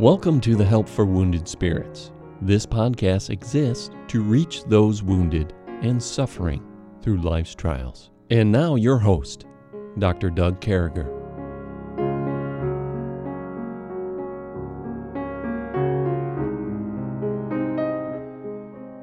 Welcome 0.00 0.40
to 0.40 0.56
the 0.56 0.64
Help 0.64 0.88
for 0.88 1.04
Wounded 1.04 1.46
Spirits. 1.46 2.10
This 2.40 2.64
podcast 2.64 3.28
exists 3.28 3.90
to 4.08 4.22
reach 4.22 4.64
those 4.64 5.02
wounded 5.02 5.52
and 5.82 6.02
suffering 6.02 6.64
through 7.02 7.18
life's 7.18 7.54
trials. 7.54 8.10
And 8.30 8.50
now, 8.50 8.76
your 8.76 8.96
host, 8.96 9.44
Dr. 9.98 10.30
Doug 10.30 10.58
Carriger. 10.62 11.06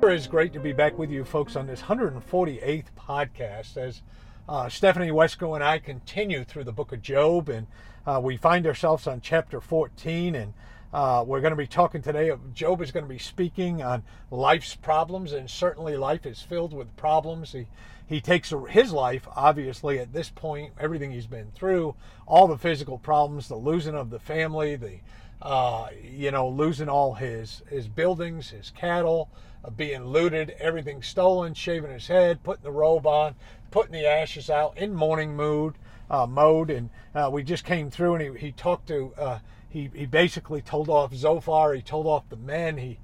It's 0.01 0.25
great 0.25 0.51
to 0.53 0.59
be 0.59 0.73
back 0.73 0.97
with 0.97 1.11
you 1.11 1.23
folks 1.23 1.55
on 1.55 1.67
this 1.67 1.83
148th 1.83 2.85
podcast 2.97 3.77
as 3.77 4.01
uh, 4.49 4.67
Stephanie 4.67 5.11
Wesco 5.11 5.53
and 5.53 5.63
I 5.63 5.77
continue 5.77 6.43
through 6.43 6.63
the 6.63 6.71
book 6.71 6.91
of 6.91 7.03
Job, 7.03 7.49
and 7.49 7.67
uh, 8.07 8.19
we 8.23 8.35
find 8.35 8.65
ourselves 8.65 9.05
on 9.05 9.21
chapter 9.21 9.61
14. 9.61 10.33
And 10.33 10.55
uh, 10.93 11.23
we're 11.27 11.41
going 11.41 11.51
to 11.51 11.57
be 11.57 11.67
talking 11.67 12.01
today. 12.01 12.31
Job 12.53 12.81
is 12.81 12.91
going 12.91 13.05
to 13.05 13.09
be 13.09 13.17
speaking 13.17 13.83
on 13.83 14.03
life's 14.31 14.75
problems, 14.75 15.33
and 15.33 15.49
certainly 15.49 15.97
life 15.97 16.25
is 16.25 16.41
filled 16.41 16.73
with 16.73 16.95
problems. 16.95 17.51
He 17.51 17.67
he 18.07 18.21
takes 18.21 18.53
his 18.69 18.93
life, 18.93 19.27
obviously, 19.35 19.99
at 19.99 20.13
this 20.13 20.29
point, 20.29 20.71
everything 20.79 21.11
he's 21.11 21.27
been 21.27 21.51
through, 21.51 21.93
all 22.25 22.47
the 22.47 22.57
physical 22.57 22.97
problems, 22.97 23.49
the 23.49 23.57
losing 23.57 23.95
of 23.95 24.09
the 24.09 24.19
family, 24.19 24.77
the 24.77 24.99
uh, 25.41 25.89
you 26.01 26.31
know, 26.31 26.47
losing 26.47 26.89
all 26.89 27.15
his 27.15 27.63
his 27.69 27.87
buildings, 27.87 28.49
his 28.49 28.71
cattle, 28.71 29.29
uh, 29.65 29.69
being 29.69 30.05
looted, 30.05 30.55
everything 30.57 31.03
stolen, 31.03 31.53
shaving 31.53 31.91
his 31.91 32.07
head, 32.07 32.41
putting 32.43 32.63
the 32.63 32.71
robe 32.71 33.05
on, 33.05 33.35
putting 33.71 33.91
the 33.91 34.07
ashes 34.07 34.49
out, 34.49 34.77
in 34.77 34.95
mourning 34.95 35.35
mood 35.35 35.75
uh, 36.09 36.25
mode, 36.25 36.69
and 36.69 36.89
uh, 37.13 37.29
we 37.31 37.43
just 37.43 37.65
came 37.65 37.89
through, 37.89 38.15
and 38.15 38.37
he, 38.37 38.47
he 38.47 38.51
talked 38.51 38.87
to 38.87 39.13
uh, 39.17 39.39
he 39.77 39.99
he 39.99 40.05
basically 40.05 40.61
told 40.61 40.89
off 40.89 41.13
Zophar, 41.13 41.73
he 41.73 41.81
told 41.81 42.07
off 42.07 42.29
the 42.29 42.37
men, 42.37 42.77
he. 42.77 42.99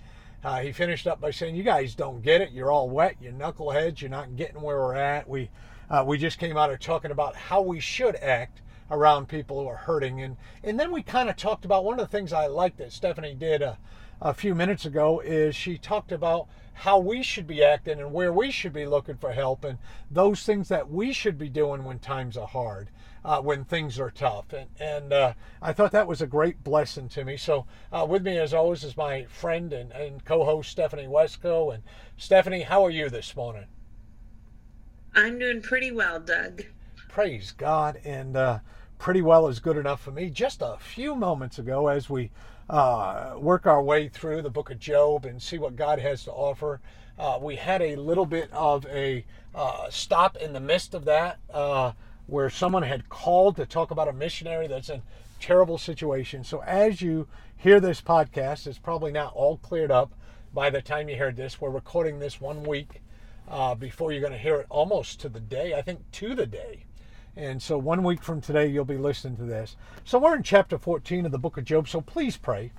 Uh, 0.45 0.59
he 0.59 0.73
finished 0.73 1.07
up 1.07 1.21
by 1.21 1.31
saying, 1.31 1.55
"You 1.55 1.63
guys 1.63 1.95
don't 1.95 2.21
get 2.21 2.41
it. 2.41 2.52
You're 2.52 2.69
all 2.69 2.89
wet. 2.89 3.16
You're 3.21 3.31
knuckleheads. 3.31 4.02
You're 4.02 4.09
not 4.09 4.35
getting 4.35 4.61
where 4.61 4.77
we're 4.77 4.95
at." 4.95 5.29
We 5.29 5.49
we 6.05 6.17
just 6.17 6.38
came 6.38 6.57
out 6.57 6.69
of 6.69 6.79
talking 6.79 7.11
about 7.11 7.35
how 7.35 7.61
we 7.61 7.79
should 7.79 8.16
act 8.17 8.61
around 8.89 9.27
people 9.27 9.61
who 9.61 9.67
are 9.67 9.75
hurting. 9.75 10.21
And, 10.21 10.38
and 10.63 10.79
then 10.79 10.91
we 10.91 11.03
kind 11.03 11.29
of 11.29 11.35
talked 11.35 11.66
about 11.66 11.83
one 11.83 11.99
of 11.99 12.05
the 12.05 12.11
things 12.11 12.33
I 12.33 12.47
liked 12.47 12.77
that 12.77 12.91
Stephanie 12.91 13.35
did 13.35 13.61
a, 13.61 13.77
a 14.21 14.33
few 14.33 14.55
minutes 14.55 14.85
ago 14.85 15.19
is 15.19 15.55
she 15.55 15.77
talked 15.77 16.11
about 16.11 16.47
how 16.73 16.99
we 16.99 17.21
should 17.21 17.47
be 17.47 17.63
acting 17.63 17.99
and 17.99 18.11
where 18.11 18.33
we 18.33 18.51
should 18.51 18.73
be 18.73 18.85
looking 18.85 19.17
for 19.17 19.31
help 19.31 19.63
and 19.63 19.77
those 20.09 20.44
things 20.44 20.69
that 20.69 20.89
we 20.89 21.13
should 21.13 21.38
be 21.38 21.49
doing 21.49 21.83
when 21.83 21.99
times 21.99 22.38
are 22.38 22.47
hard. 22.47 22.89
Uh, 23.25 23.39
when 23.39 23.63
things 23.63 23.99
are 24.02 24.11
tough. 24.11 24.52
And, 24.52 24.67
and 24.81 25.13
uh, 25.13 25.33
I 25.61 25.71
thought 25.71 25.93
that 25.93 26.07
was 26.07 26.21
a 26.21 26.27
great 26.27 26.61
blessing 26.61 27.07
to 27.09 27.23
me. 27.23 27.38
So, 27.38 27.66
uh, 27.89 28.05
with 28.05 28.21
me, 28.21 28.38
as 28.38 28.53
always, 28.53 28.83
is 28.83 28.97
my 28.97 29.23
friend 29.25 29.71
and, 29.71 29.93
and 29.93 30.25
co 30.25 30.43
host, 30.43 30.69
Stephanie 30.69 31.07
Wesco. 31.07 31.73
And, 31.73 31.83
Stephanie, 32.17 32.63
how 32.63 32.85
are 32.85 32.89
you 32.89 33.09
this 33.09 33.33
morning? 33.33 33.67
I'm 35.16 35.39
doing 35.39 35.61
pretty 35.61 35.91
well, 35.91 36.19
Doug. 36.19 36.63
Praise 37.07 37.53
God. 37.53 38.01
And 38.03 38.35
uh, 38.35 38.59
pretty 38.97 39.21
well 39.21 39.47
is 39.47 39.59
good 39.59 39.77
enough 39.77 40.01
for 40.01 40.11
me. 40.11 40.29
Just 40.29 40.61
a 40.61 40.77
few 40.79 41.16
moments 41.16 41.59
ago, 41.59 41.88
as 41.88 42.09
we 42.09 42.31
uh, 42.69 43.35
work 43.38 43.66
our 43.66 43.83
way 43.83 44.07
through 44.07 44.41
the 44.41 44.49
book 44.49 44.71
of 44.71 44.79
Job 44.79 45.25
and 45.25 45.41
see 45.41 45.57
what 45.57 45.75
God 45.75 45.99
has 45.99 46.23
to 46.23 46.31
offer, 46.31 46.79
uh, 47.19 47.38
we 47.41 47.55
had 47.55 47.81
a 47.81 47.95
little 47.95 48.25
bit 48.25 48.49
of 48.51 48.85
a 48.88 49.25
uh, 49.53 49.89
stop 49.89 50.38
in 50.38 50.53
the 50.53 50.59
midst 50.59 50.94
of 50.94 51.05
that 51.05 51.39
uh, 51.53 51.91
where 52.27 52.49
someone 52.49 52.83
had 52.83 53.09
called 53.09 53.55
to 53.57 53.66
talk 53.66 53.91
about 53.91 54.07
a 54.07 54.13
missionary 54.13 54.67
that's 54.67 54.89
in 54.89 55.02
terrible 55.39 55.77
situation. 55.77 56.43
So 56.43 56.61
as 56.63 57.02
you 57.02 57.27
hear 57.57 57.79
this 57.79 58.02
podcast, 58.02 58.67
it's 58.67 58.79
probably 58.79 59.11
not 59.11 59.33
all 59.33 59.57
cleared 59.57 59.91
up 59.91 60.13
by 60.53 60.69
the 60.69 60.81
time 60.81 61.09
you 61.09 61.17
heard 61.17 61.35
this. 61.35 61.59
We're 61.59 61.69
recording 61.69 62.19
this 62.19 62.39
one 62.39 62.63
week 62.63 63.01
uh, 63.47 63.75
before 63.75 64.11
you're 64.11 64.22
going 64.22 64.34
to 64.34 64.39
hear 64.39 64.56
it 64.56 64.67
almost 64.69 65.19
to 65.22 65.29
the 65.29 65.39
day, 65.39 65.73
I 65.73 65.81
think 65.81 66.00
to 66.13 66.34
the 66.35 66.45
day 66.45 66.85
and 67.35 67.61
so 67.61 67.78
one 67.78 68.03
week 68.03 68.22
from 68.22 68.41
today, 68.41 68.67
you'll 68.67 68.85
be 68.85 68.97
listening 68.97 69.38
to 69.38 69.44
this. 69.44 69.75
So 70.05 70.19
we're 70.19 70.35
in 70.35 70.44
chapter 70.44 70.78
14 70.78 71.25
of 71.25 71.31
the 71.31 71.40
book 71.40 71.57
of 71.57 71.66
Job. 71.66 71.88
So 71.88 72.00
please 72.00 72.38
pray. 72.38 72.72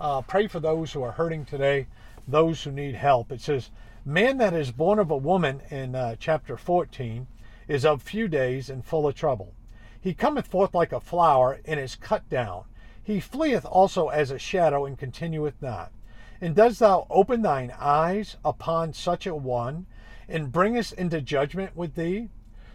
Uh, 0.00 0.22
pray 0.22 0.48
for 0.48 0.58
those 0.58 0.92
who 0.92 1.02
are 1.02 1.12
hurting 1.12 1.44
today, 1.44 1.86
those 2.26 2.64
who 2.64 2.72
need 2.72 2.96
help. 2.96 3.30
It 3.30 3.40
says, 3.40 3.70
Man 4.04 4.38
that 4.38 4.54
is 4.54 4.72
born 4.72 4.98
of 4.98 5.10
a 5.10 5.16
woman 5.16 5.60
in 5.70 5.94
uh, 5.94 6.16
chapter 6.18 6.56
14 6.56 7.26
is 7.70 7.84
of 7.86 8.02
few 8.02 8.26
days 8.26 8.68
and 8.68 8.84
full 8.84 9.06
of 9.06 9.14
trouble. 9.14 9.54
He 10.00 10.12
cometh 10.12 10.48
forth 10.48 10.74
like 10.74 10.90
a 10.90 10.98
flower 10.98 11.60
and 11.64 11.78
is 11.78 11.94
cut 11.94 12.28
down. 12.28 12.64
He 13.00 13.20
fleeth 13.20 13.64
also 13.64 14.08
as 14.08 14.32
a 14.32 14.40
shadow 14.40 14.84
and 14.84 14.98
continueth 14.98 15.54
not. 15.62 15.92
And 16.40 16.56
dost 16.56 16.80
thou 16.80 17.06
open 17.08 17.42
thine 17.42 17.72
eyes 17.78 18.36
upon 18.44 18.92
such 18.92 19.24
a 19.24 19.36
one, 19.36 19.86
and 20.28 20.50
bringest 20.50 20.94
into 20.94 21.20
judgment 21.20 21.76
with 21.76 21.94
thee? 21.94 22.30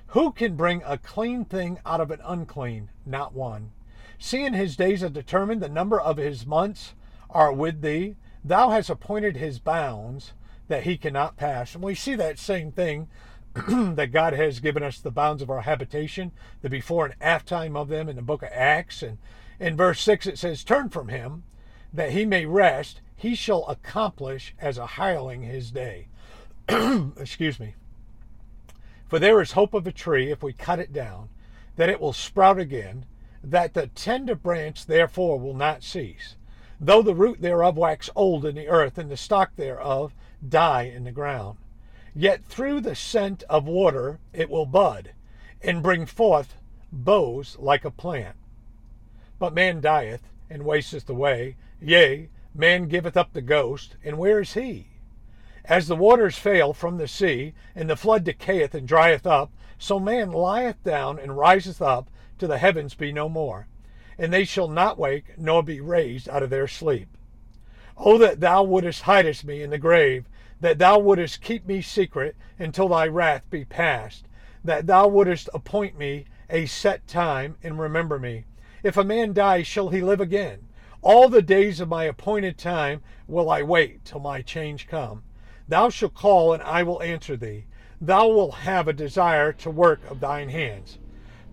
Who 0.07 0.31
can 0.31 0.55
bring 0.55 0.81
a 0.85 0.97
clean 0.97 1.43
thing 1.43 1.79
out 1.85 1.99
of 1.99 2.09
an 2.09 2.21
unclean? 2.23 2.89
Not 3.05 3.33
one. 3.33 3.71
Seeing 4.17 4.53
his 4.53 4.77
days 4.77 5.03
are 5.03 5.09
determined, 5.09 5.61
the 5.61 5.67
number 5.67 5.99
of 5.99 6.15
his 6.15 6.45
months 6.45 6.93
are 7.29 7.51
with 7.51 7.81
thee. 7.81 8.15
Thou 8.45 8.69
hast 8.69 8.89
appointed 8.89 9.35
his 9.35 9.59
bounds 9.59 10.31
that 10.69 10.83
he 10.83 10.97
cannot 10.97 11.35
pass. 11.35 11.75
And 11.75 11.83
we 11.83 11.95
see 11.95 12.15
that 12.15 12.39
same 12.39 12.71
thing 12.71 13.09
that 13.67 14.11
God 14.11 14.33
has 14.33 14.59
given 14.59 14.83
us 14.83 14.99
the 14.99 15.11
bounds 15.11 15.41
of 15.41 15.49
our 15.49 15.61
habitation, 15.61 16.33
the 16.61 16.69
before 16.69 17.05
and 17.05 17.15
after 17.21 17.55
time 17.55 17.77
of 17.77 17.87
them 17.87 18.09
in 18.09 18.17
the 18.17 18.21
book 18.21 18.43
of 18.43 18.49
Acts. 18.51 19.01
And 19.01 19.17
in 19.61 19.77
verse 19.77 20.01
6 20.01 20.27
it 20.27 20.37
says, 20.37 20.63
Turn 20.63 20.89
from 20.89 21.07
him, 21.07 21.43
that 21.93 22.11
he 22.11 22.25
may 22.25 22.45
rest. 22.45 22.99
He 23.15 23.33
shall 23.33 23.65
accomplish 23.67 24.53
as 24.59 24.77
a 24.77 24.85
hireling 24.85 25.43
his 25.43 25.71
day. 25.71 26.07
Excuse 26.67 27.57
me. 27.57 27.75
For 29.07 29.19
there 29.19 29.39
is 29.39 29.53
hope 29.53 29.73
of 29.73 29.87
a 29.87 29.91
tree, 29.93 30.31
if 30.31 30.43
we 30.43 30.51
cut 30.51 30.79
it 30.79 30.91
down, 30.91 31.29
that 31.77 31.89
it 31.89 32.01
will 32.01 32.11
sprout 32.11 32.59
again, 32.59 33.05
that 33.41 33.73
the 33.73 33.87
tender 33.87 34.35
branch 34.35 34.85
therefore 34.85 35.39
will 35.39 35.53
not 35.53 35.81
cease, 35.81 36.35
though 36.81 37.01
the 37.01 37.15
root 37.15 37.41
thereof 37.41 37.77
wax 37.77 38.09
old 38.17 38.45
in 38.45 38.55
the 38.55 38.67
earth, 38.67 38.97
and 38.97 39.09
the 39.09 39.15
stock 39.15 39.55
thereof 39.55 40.13
die 40.45 40.83
in 40.83 41.05
the 41.05 41.11
ground. 41.11 41.57
Yet 42.17 42.45
through 42.45 42.79
the 42.79 42.95
scent 42.95 43.43
of 43.49 43.67
water 43.67 44.19
it 44.31 44.49
will 44.49 44.65
bud, 44.65 45.11
and 45.61 45.83
bring 45.83 46.05
forth 46.05 46.55
boughs 46.89 47.57
like 47.59 47.83
a 47.83 47.91
plant. 47.91 48.37
But 49.37 49.53
man 49.53 49.81
dieth, 49.81 50.29
and 50.49 50.63
wasteth 50.63 51.09
away, 51.09 51.57
yea, 51.81 52.29
man 52.53 52.87
giveth 52.87 53.17
up 53.17 53.33
the 53.33 53.41
ghost, 53.41 53.97
and 54.01 54.17
where 54.17 54.39
is 54.39 54.53
he? 54.53 54.87
As 55.65 55.89
the 55.89 55.95
waters 55.97 56.37
fail 56.37 56.71
from 56.71 56.97
the 56.97 57.07
sea, 57.07 57.53
and 57.75 57.89
the 57.89 57.97
flood 57.97 58.23
decayeth 58.23 58.73
and 58.73 58.87
drieth 58.87 59.27
up, 59.27 59.51
so 59.77 59.99
man 59.99 60.31
lieth 60.31 60.81
down 60.83 61.19
and 61.19 61.37
riseth 61.37 61.81
up, 61.81 62.09
till 62.37 62.47
the 62.47 62.59
heavens 62.59 62.93
be 62.93 63.11
no 63.11 63.27
more, 63.27 63.67
and 64.17 64.31
they 64.31 64.45
shall 64.45 64.69
not 64.69 64.97
wake, 64.97 65.37
nor 65.37 65.61
be 65.61 65.81
raised 65.81 66.29
out 66.29 66.43
of 66.43 66.49
their 66.49 66.67
sleep. 66.67 67.09
O 67.97 68.17
that 68.17 68.39
thou 68.39 68.63
wouldest 68.63 69.01
hidest 69.01 69.43
me 69.43 69.61
in 69.61 69.69
the 69.69 69.77
grave, 69.77 70.29
that 70.61 70.77
thou 70.77 70.97
wouldest 70.99 71.41
keep 71.41 71.65
me 71.65 71.81
secret 71.81 72.35
until 72.57 72.87
thy 72.87 73.07
wrath 73.07 73.43
be 73.49 73.65
past, 73.65 74.25
that 74.63 74.87
thou 74.87 75.07
wouldest 75.07 75.49
appoint 75.53 75.97
me 75.97 76.25
a 76.49 76.65
set 76.65 77.07
time 77.07 77.55
and 77.63 77.79
remember 77.79 78.19
me. 78.19 78.45
If 78.83 78.97
a 78.97 79.03
man 79.03 79.33
die, 79.33 79.63
shall 79.63 79.89
he 79.89 80.01
live 80.01 80.21
again? 80.21 80.67
All 81.01 81.29
the 81.29 81.41
days 81.41 81.79
of 81.79 81.89
my 81.89 82.05
appointed 82.05 82.57
time 82.57 83.01
will 83.27 83.49
I 83.49 83.61
wait 83.61 84.05
till 84.05 84.19
my 84.19 84.41
change 84.41 84.87
come. 84.87 85.23
Thou 85.67 85.89
shalt 85.89 86.13
call, 86.13 86.53
and 86.53 86.63
I 86.63 86.83
will 86.83 87.01
answer 87.01 87.35
thee. 87.35 87.65
Thou 87.99 88.27
wilt 88.27 88.55
have 88.55 88.87
a 88.87 88.93
desire 88.93 89.53
to 89.53 89.69
work 89.69 90.01
of 90.09 90.19
thine 90.19 90.49
hands. 90.49 90.99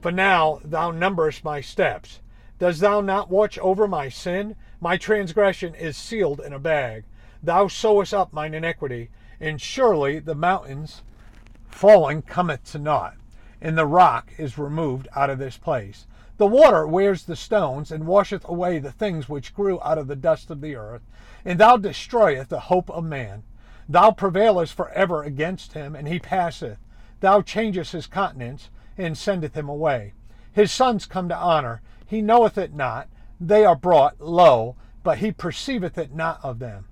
For 0.01 0.11
now 0.11 0.61
thou 0.65 0.91
numberest 0.91 1.45
my 1.45 1.61
steps. 1.61 2.21
Dost 2.59 2.81
thou 2.81 3.01
not 3.01 3.31
watch 3.31 3.59
over 3.59 3.87
my 3.89 4.09
sin? 4.09 4.57
My 4.81 4.97
transgression 4.97 5.75
is 5.75 5.97
sealed 5.97 6.41
in 6.41 6.53
a 6.53 6.59
bag. 6.59 7.05
Thou 7.45 7.67
sewest 7.67 8.15
up 8.15 8.33
mine 8.33 8.55
iniquity, 8.55 9.11
and 9.41 9.61
surely 9.61 10.21
the 10.21 10.37
mountains 10.37 11.03
falling 11.67 12.23
cometh 12.23 12.71
to 12.71 12.79
naught, 12.79 13.17
and 13.61 13.77
the 13.77 13.87
rock 13.87 14.31
is 14.39 14.59
removed 14.59 15.09
out 15.17 15.29
of 15.29 15.39
this 15.39 15.57
place. 15.57 16.07
The 16.37 16.47
water 16.47 16.87
wears 16.87 17.25
the 17.25 17.35
stones, 17.35 17.91
and 17.91 18.07
washeth 18.07 18.49
away 18.49 18.79
the 18.79 18.93
things 18.93 19.29
which 19.29 19.55
grew 19.55 19.81
out 19.83 19.99
of 19.99 20.07
the 20.07 20.15
dust 20.15 20.51
of 20.51 20.61
the 20.61 20.77
earth, 20.77 21.03
and 21.45 21.59
thou 21.59 21.77
destroyest 21.77 22.49
the 22.49 22.61
hope 22.61 22.89
of 22.91 23.03
man. 23.03 23.43
Thou 23.89 24.13
prevailest 24.13 24.73
for 24.73 24.91
ever 24.91 25.25
against 25.25 25.73
him, 25.73 25.97
and 25.97 26.07
he 26.07 26.21
passeth. 26.21 26.79
Thou 27.19 27.43
changest 27.43 27.91
his 27.91 28.07
countenance, 28.07 28.71
and 28.97 29.19
sendeth 29.19 29.57
him 29.57 29.69
away. 29.69 30.13
His 30.53 30.71
sons 30.71 31.07
come 31.07 31.29
to 31.29 31.37
honor. 31.37 31.83
He 32.07 32.23
knoweth 32.23 32.57
it 32.57 32.73
not. 32.73 33.09
They 33.41 33.65
are 33.65 33.75
brought 33.75 34.21
low, 34.21 34.77
but 35.03 35.19
he 35.19 35.33
perceiveth 35.33 35.99
it 35.99 36.15
not 36.15 36.39
of 36.45 36.61
them. 36.61 36.87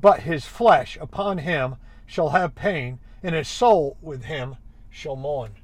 But 0.00 0.20
his 0.20 0.44
flesh 0.46 0.96
upon 1.00 1.38
him 1.38 1.76
shall 2.06 2.30
have 2.30 2.54
pain, 2.54 2.98
and 3.22 3.34
his 3.34 3.48
soul 3.48 3.96
with 4.02 4.24
him 4.24 4.56
shall 4.90 5.16
mourn. 5.16 5.54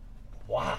Wow. 0.49 0.79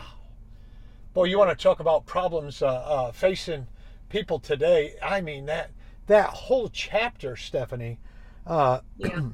Boy, 1.14 1.26
you 1.26 1.38
want 1.38 1.50
to 1.58 1.62
talk 1.62 1.80
about 1.80 2.06
problems 2.06 2.62
uh, 2.62 2.68
uh, 2.68 3.12
facing 3.12 3.68
people 4.10 4.40
today. 4.40 4.96
I 5.02 5.22
mean, 5.22 5.46
that 5.46 5.72
that 6.08 6.30
whole 6.30 6.70
chapter, 6.70 7.36
Stephanie, 7.36 8.00
uh, 8.46 8.80
Yeah. 8.98 9.30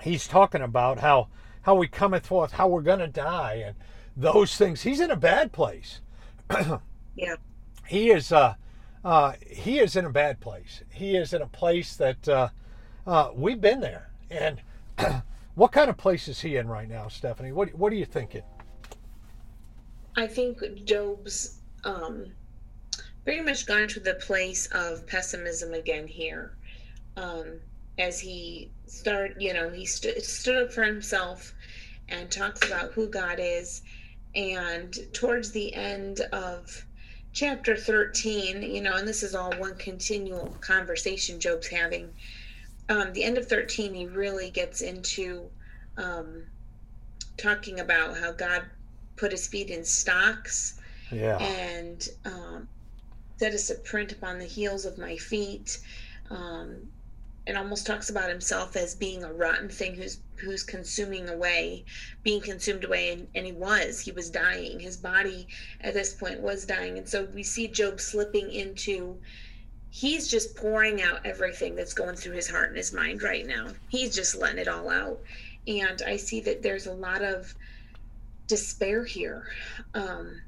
he's 0.00 0.26
talking 0.26 0.62
about 0.62 0.98
how 0.98 1.28
how 1.62 1.74
we 1.74 1.88
cometh 1.88 2.26
forth, 2.26 2.52
how 2.52 2.68
we're 2.68 2.82
gonna 2.82 3.08
die, 3.08 3.62
and 3.66 3.76
those 4.16 4.56
things. 4.56 4.82
He's 4.82 5.00
in 5.00 5.10
a 5.10 5.16
bad 5.16 5.52
place. 5.52 6.00
Yeah. 7.16 7.34
he 7.86 8.10
is 8.10 8.32
uh, 8.32 8.54
uh, 9.04 9.32
he 9.46 9.78
is 9.78 9.96
in 9.96 10.04
a 10.06 10.10
bad 10.10 10.40
place. 10.40 10.82
He 10.90 11.16
is 11.16 11.32
in 11.34 11.42
a 11.42 11.46
place 11.46 11.96
that 11.96 12.28
uh, 13.06 13.30
we've 13.34 13.60
been 13.60 13.80
there. 13.80 14.10
And 14.30 14.60
what 15.54 15.72
kind 15.72 15.90
of 15.90 15.96
place 15.96 16.28
is 16.28 16.40
he 16.40 16.56
in 16.56 16.68
right 16.68 16.88
now, 16.88 17.08
Stephanie? 17.08 17.52
What 17.52 17.74
what 17.74 17.92
are 17.92 17.96
you 17.96 18.04
thinking? 18.04 18.42
I 20.16 20.26
think 20.26 20.62
Job's 20.84 21.58
um, 21.84 22.26
pretty 23.24 23.42
much 23.42 23.66
gone 23.66 23.88
to 23.88 24.00
the 24.00 24.14
place 24.14 24.66
of 24.72 25.06
pessimism 25.06 25.74
again 25.74 26.06
here. 26.06 26.52
Um, 27.16 27.60
as 27.98 28.18
he 28.18 28.70
start 28.86 29.40
you 29.40 29.52
know, 29.52 29.70
he 29.70 29.86
st- 29.86 30.22
stood 30.22 30.64
up 30.64 30.72
for 30.72 30.82
himself 30.82 31.54
and 32.08 32.30
talks 32.30 32.66
about 32.66 32.92
who 32.92 33.08
God 33.08 33.38
is. 33.38 33.82
And 34.34 34.96
towards 35.12 35.50
the 35.50 35.74
end 35.74 36.20
of 36.32 36.84
chapter 37.32 37.76
13, 37.76 38.62
you 38.62 38.80
know, 38.80 38.96
and 38.96 39.06
this 39.06 39.22
is 39.22 39.34
all 39.34 39.52
one 39.54 39.76
continual 39.76 40.56
conversation 40.60 41.40
Job's 41.40 41.68
having. 41.68 42.10
Um, 42.90 43.12
the 43.14 43.22
end 43.24 43.38
of 43.38 43.48
13, 43.48 43.94
he 43.94 44.06
really 44.06 44.50
gets 44.50 44.82
into 44.82 45.48
um, 45.96 46.42
talking 47.38 47.80
about 47.80 48.18
how 48.18 48.32
God 48.32 48.64
put 49.16 49.30
his 49.32 49.46
feet 49.46 49.70
in 49.70 49.84
stocks 49.84 50.80
Yeah. 51.12 51.38
and 51.38 52.06
um, 52.24 52.68
set 53.38 53.54
us 53.54 53.70
a 53.70 53.76
print 53.76 54.12
upon 54.12 54.38
the 54.38 54.44
heels 54.44 54.84
of 54.84 54.98
my 54.98 55.16
feet. 55.16 55.78
Um, 56.30 56.90
and 57.46 57.56
almost 57.56 57.86
talks 57.86 58.10
about 58.10 58.28
himself 58.28 58.76
as 58.76 58.94
being 58.94 59.24
a 59.24 59.32
rotten 59.32 59.68
thing 59.68 59.94
who's 59.94 60.18
who's 60.36 60.62
consuming 60.62 61.28
away, 61.28 61.84
being 62.22 62.40
consumed 62.40 62.84
away, 62.84 63.12
and, 63.12 63.26
and 63.34 63.46
he 63.46 63.52
was. 63.52 64.00
He 64.00 64.12
was 64.12 64.30
dying. 64.30 64.78
His 64.78 64.96
body 64.96 65.48
at 65.80 65.94
this 65.94 66.14
point 66.14 66.40
was 66.40 66.64
dying, 66.66 66.98
and 66.98 67.08
so 67.08 67.24
we 67.34 67.42
see 67.42 67.66
Job 67.68 68.00
slipping 68.00 68.50
into. 68.52 69.18
He's 69.90 70.28
just 70.28 70.56
pouring 70.56 71.02
out 71.02 71.26
everything 71.26 71.74
that's 71.74 71.94
going 71.94 72.16
through 72.16 72.34
his 72.34 72.48
heart 72.48 72.68
and 72.68 72.76
his 72.76 72.92
mind 72.92 73.22
right 73.22 73.46
now. 73.46 73.68
He's 73.88 74.14
just 74.14 74.36
letting 74.36 74.58
it 74.58 74.68
all 74.68 74.88
out, 74.88 75.20
and 75.66 76.00
I 76.06 76.16
see 76.16 76.40
that 76.42 76.62
there's 76.62 76.86
a 76.86 76.92
lot 76.92 77.22
of 77.22 77.54
despair 78.46 79.04
here. 79.04 79.46
Um, 79.94 80.40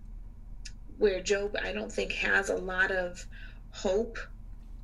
where 0.99 1.21
Job, 1.21 1.56
I 1.61 1.73
don't 1.73 1.91
think, 1.91 2.12
has 2.12 2.49
a 2.49 2.56
lot 2.56 2.93
of 2.93 3.27
hope 3.73 4.19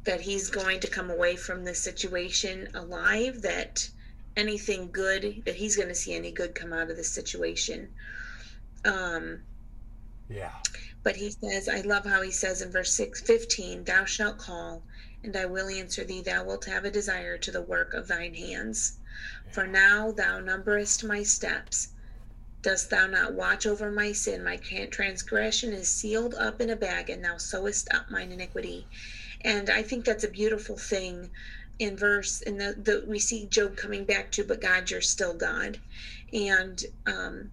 that 0.05 0.21
he's 0.21 0.51
going 0.51 0.81
to 0.81 0.89
come 0.89 1.11
away 1.11 1.37
from 1.37 1.65
this 1.65 1.81
situation 1.81 2.69
alive, 2.75 3.43
that 3.43 3.89
anything 4.37 4.91
good, 4.91 5.43
that 5.45 5.55
he's 5.55 5.77
going 5.77 5.89
to 5.89 5.95
see 5.95 6.15
any 6.15 6.33
good 6.33 6.55
come 6.55 6.73
out 6.73 6.91
of 6.91 6.97
this 6.97 7.11
situation. 7.11 7.89
Um, 8.85 9.41
Yeah. 10.29 10.53
but 11.03 11.17
he 11.17 11.31
says, 11.31 11.69
I 11.69 11.81
love 11.81 12.05
how 12.05 12.23
he 12.23 12.31
says 12.31 12.61
in 12.61 12.71
verse 12.71 12.93
6, 12.95 13.21
15, 13.23 13.85
Thou 13.85 14.05
shalt 14.05 14.39
call, 14.39 14.83
and 15.23 15.37
I 15.37 15.47
will 15.47 15.69
answer 15.69 16.05
thee. 16.05 16.23
Thou 16.23 16.45
wilt 16.45 16.67
have 16.67 16.85
a 16.85 16.91
desire 16.91 17.39
to 17.39 17.51
the 17.51 17.63
work 17.63 17.95
of 17.95 18.09
thine 18.09 18.35
hands. 18.35 18.99
For 19.51 19.67
now 19.67 20.13
thou 20.13 20.41
numberest 20.41 21.03
my 21.05 21.23
steps. 21.23 21.89
Dost 22.61 22.91
thou 22.91 23.07
not 23.07 23.35
watch 23.35 23.67
over 23.67 23.91
my 23.91 24.13
sin? 24.13 24.43
My 24.45 24.57
transgression 24.57 25.73
is 25.73 25.89
sealed 25.89 26.35
up 26.35 26.61
in 26.61 26.71
a 26.71 26.77
bag, 26.77 27.09
and 27.09 27.25
thou 27.25 27.39
sewest 27.39 27.89
up 27.95 28.11
mine 28.11 28.33
iniquity. 28.33 28.87
And 29.43 29.71
I 29.71 29.83
think 29.83 30.05
that's 30.05 30.25
a 30.25 30.29
beautiful 30.29 30.77
thing 30.77 31.31
in 31.79 31.97
verse 31.97 32.41
in 32.43 32.59
the, 32.59 32.75
the 32.77 33.05
we 33.07 33.19
see 33.19 33.47
Job 33.47 33.77
coming 33.77 34.05
back 34.05 34.33
to, 34.33 34.45
but 34.45 34.61
God, 34.61 34.91
you're 34.91 35.01
still 35.01 35.35
God. 35.35 35.79
And 36.33 36.85
um, 37.07 37.53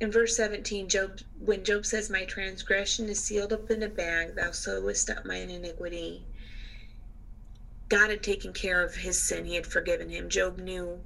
in 0.00 0.10
verse 0.10 0.36
17, 0.36 0.88
Job 0.88 1.20
when 1.38 1.64
Job 1.64 1.86
says, 1.86 2.10
My 2.10 2.24
transgression 2.24 3.08
is 3.08 3.22
sealed 3.22 3.52
up 3.52 3.70
in 3.70 3.84
a 3.84 3.88
bag, 3.88 4.34
thou 4.34 4.50
sewest 4.50 5.08
up 5.10 5.24
mine 5.24 5.48
iniquity. 5.48 6.24
God 7.88 8.10
had 8.10 8.22
taken 8.22 8.52
care 8.52 8.82
of 8.82 8.94
his 8.94 9.20
sin, 9.20 9.44
he 9.44 9.54
had 9.54 9.66
forgiven 9.66 10.08
him. 10.08 10.28
Job 10.28 10.58
knew 10.58 10.98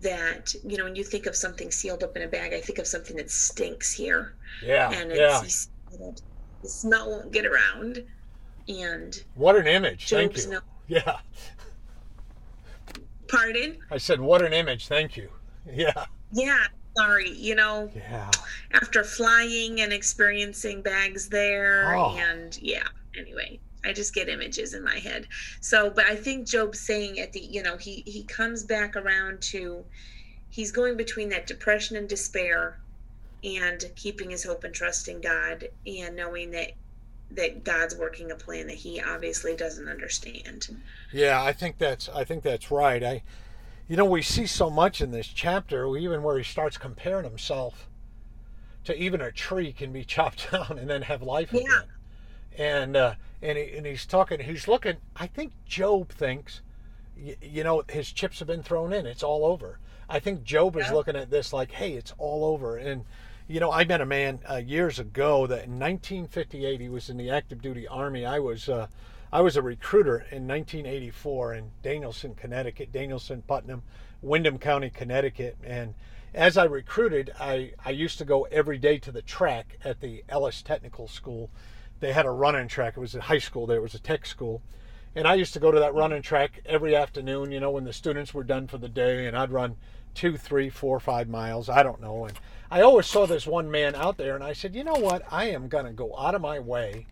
that, 0.00 0.54
you 0.64 0.76
know, 0.76 0.84
when 0.84 0.96
you 0.96 1.04
think 1.04 1.26
of 1.26 1.36
something 1.36 1.70
sealed 1.70 2.02
up 2.02 2.16
in 2.16 2.22
a 2.22 2.26
bag, 2.26 2.52
I 2.52 2.60
think 2.60 2.78
of 2.78 2.86
something 2.86 3.16
that 3.16 3.30
stinks 3.30 3.92
here. 3.92 4.34
Yeah. 4.64 4.90
and 4.90 5.12
yeah. 5.12 5.42
it's 5.42 5.68
the 6.62 6.68
smell 6.68 7.10
won't 7.10 7.32
get 7.32 7.46
around. 7.46 8.04
And 8.68 9.22
What 9.34 9.56
an 9.56 9.66
image. 9.66 10.08
Thank 10.08 10.36
you. 10.36 10.48
no 10.48 10.60
Yeah. 10.88 11.18
pardon? 13.28 13.78
I 13.90 13.98
said, 13.98 14.20
what 14.20 14.42
an 14.42 14.52
image. 14.52 14.88
Thank 14.88 15.16
you. 15.16 15.28
Yeah. 15.72 16.06
Yeah, 16.32 16.66
sorry, 16.96 17.30
you 17.30 17.54
know, 17.54 17.90
Yeah. 17.94 18.30
after 18.72 19.04
flying 19.04 19.80
and 19.80 19.92
experiencing 19.92 20.82
bags 20.82 21.28
there 21.28 21.94
Oh. 21.94 22.16
and 22.16 22.58
yeah 22.62 22.86
anyway 23.18 23.58
i 23.84 23.92
just 23.92 24.14
get 24.14 24.28
images 24.28 24.72
in 24.74 24.82
my 24.82 24.98
head 24.98 25.26
so 25.60 25.90
but 25.90 26.06
i 26.06 26.16
think 26.16 26.46
job's 26.48 26.80
saying 26.80 27.18
at 27.20 27.32
the 27.34 27.40
you 27.40 27.62
know 27.62 27.76
he 27.76 28.02
he 28.06 28.22
comes 28.24 28.62
back 28.64 28.96
around 28.96 29.42
to 29.42 29.84
he's 30.48 30.72
going 30.72 30.96
between 30.96 31.28
that 31.28 31.46
depression 31.46 31.96
and 31.96 32.08
despair 32.08 32.78
and 33.44 33.84
keeping 33.96 34.30
his 34.30 34.44
hope 34.44 34.64
and 34.64 34.72
trust 34.74 35.08
in 35.08 35.20
god 35.20 35.68
and 35.86 36.16
knowing 36.16 36.50
that 36.50 36.72
that 37.30 37.64
god's 37.64 37.94
working 37.96 38.30
a 38.30 38.34
plan 38.36 38.66
that 38.66 38.76
he 38.76 39.00
obviously 39.00 39.54
doesn't 39.56 39.88
understand 39.88 40.68
Yeah, 41.12 41.42
I 41.42 41.52
think 41.52 41.76
that's 41.78 42.08
I 42.08 42.24
think 42.24 42.42
that's 42.42 42.70
right. 42.70 43.02
I 43.02 43.22
you 43.88 43.96
know, 43.96 44.04
we 44.04 44.22
see 44.22 44.46
so 44.46 44.70
much 44.70 45.00
in 45.00 45.10
this 45.10 45.26
chapter, 45.26 45.96
even 45.96 46.22
where 46.22 46.38
he 46.38 46.44
starts 46.44 46.78
comparing 46.78 47.24
himself 47.24 47.88
to 48.84 48.96
even 48.96 49.20
a 49.20 49.30
tree 49.30 49.72
can 49.72 49.92
be 49.92 50.04
chopped 50.04 50.50
down 50.50 50.78
and 50.78 50.88
then 50.88 51.02
have 51.02 51.22
life 51.22 51.50
Yeah. 51.52 51.60
again. 51.60 51.82
And 52.58 52.96
uh, 52.96 53.14
and 53.40 53.56
he, 53.56 53.76
and 53.76 53.86
he's 53.86 54.04
talking. 54.04 54.40
He's 54.40 54.68
looking. 54.68 54.96
I 55.16 55.26
think 55.26 55.52
Job 55.66 56.10
thinks, 56.10 56.60
y- 57.16 57.36
you 57.40 57.64
know, 57.64 57.82
his 57.88 58.12
chips 58.12 58.40
have 58.40 58.48
been 58.48 58.62
thrown 58.62 58.92
in. 58.92 59.06
It's 59.06 59.22
all 59.22 59.46
over. 59.46 59.78
I 60.08 60.18
think 60.20 60.44
Job 60.44 60.76
is 60.76 60.90
looking 60.90 61.16
at 61.16 61.30
this 61.30 61.54
like, 61.54 61.70
hey, 61.72 61.94
it's 61.94 62.12
all 62.18 62.44
over. 62.44 62.76
And 62.76 63.04
you 63.48 63.58
know, 63.58 63.72
I 63.72 63.84
met 63.84 64.02
a 64.02 64.06
man 64.06 64.40
uh, 64.50 64.56
years 64.56 64.98
ago 64.98 65.46
that 65.46 65.64
in 65.64 65.78
1958 65.78 66.80
he 66.80 66.88
was 66.90 67.08
in 67.08 67.16
the 67.16 67.30
active 67.30 67.62
duty 67.62 67.88
army. 67.88 68.26
I 68.26 68.38
was. 68.38 68.68
Uh, 68.68 68.86
I 69.34 69.40
was 69.40 69.56
a 69.56 69.62
recruiter 69.62 70.26
in 70.30 70.46
1984 70.46 71.54
in 71.54 71.70
Danielson, 71.82 72.34
Connecticut, 72.34 72.92
Danielson, 72.92 73.40
Putnam, 73.40 73.82
Windham 74.20 74.58
County, 74.58 74.90
Connecticut. 74.90 75.56
And 75.64 75.94
as 76.34 76.58
I 76.58 76.64
recruited, 76.64 77.32
I, 77.40 77.72
I 77.82 77.92
used 77.92 78.18
to 78.18 78.26
go 78.26 78.42
every 78.52 78.76
day 78.76 78.98
to 78.98 79.10
the 79.10 79.22
track 79.22 79.78
at 79.84 80.02
the 80.02 80.22
Ellis 80.28 80.60
Technical 80.60 81.08
School. 81.08 81.48
They 82.00 82.12
had 82.12 82.26
a 82.26 82.30
running 82.30 82.68
track. 82.68 82.98
It 82.98 83.00
was 83.00 83.14
a 83.14 83.22
high 83.22 83.38
school 83.38 83.66
there, 83.66 83.78
it 83.78 83.82
was 83.82 83.94
a 83.94 83.98
tech 83.98 84.26
school. 84.26 84.60
And 85.14 85.26
I 85.26 85.34
used 85.34 85.54
to 85.54 85.60
go 85.60 85.70
to 85.70 85.80
that 85.80 85.94
running 85.94 86.20
track 86.20 86.60
every 86.66 86.94
afternoon, 86.94 87.52
you 87.52 87.60
know, 87.60 87.70
when 87.70 87.84
the 87.84 87.92
students 87.94 88.34
were 88.34 88.44
done 88.44 88.66
for 88.66 88.76
the 88.76 88.88
day, 88.88 89.26
and 89.26 89.36
I'd 89.36 89.50
run 89.50 89.76
two, 90.14 90.36
three, 90.36 90.68
four, 90.68 91.00
five 91.00 91.28
miles. 91.30 91.70
I 91.70 91.82
don't 91.82 92.02
know. 92.02 92.26
And 92.26 92.38
I 92.70 92.82
always 92.82 93.06
saw 93.06 93.26
this 93.26 93.46
one 93.46 93.70
man 93.70 93.94
out 93.94 94.18
there, 94.18 94.34
and 94.34 94.44
I 94.44 94.52
said, 94.52 94.74
you 94.74 94.84
know 94.84 94.92
what? 94.92 95.22
I 95.30 95.46
am 95.46 95.68
going 95.68 95.86
to 95.86 95.92
go 95.92 96.14
out 96.18 96.34
of 96.34 96.42
my 96.42 96.58
way 96.58 97.06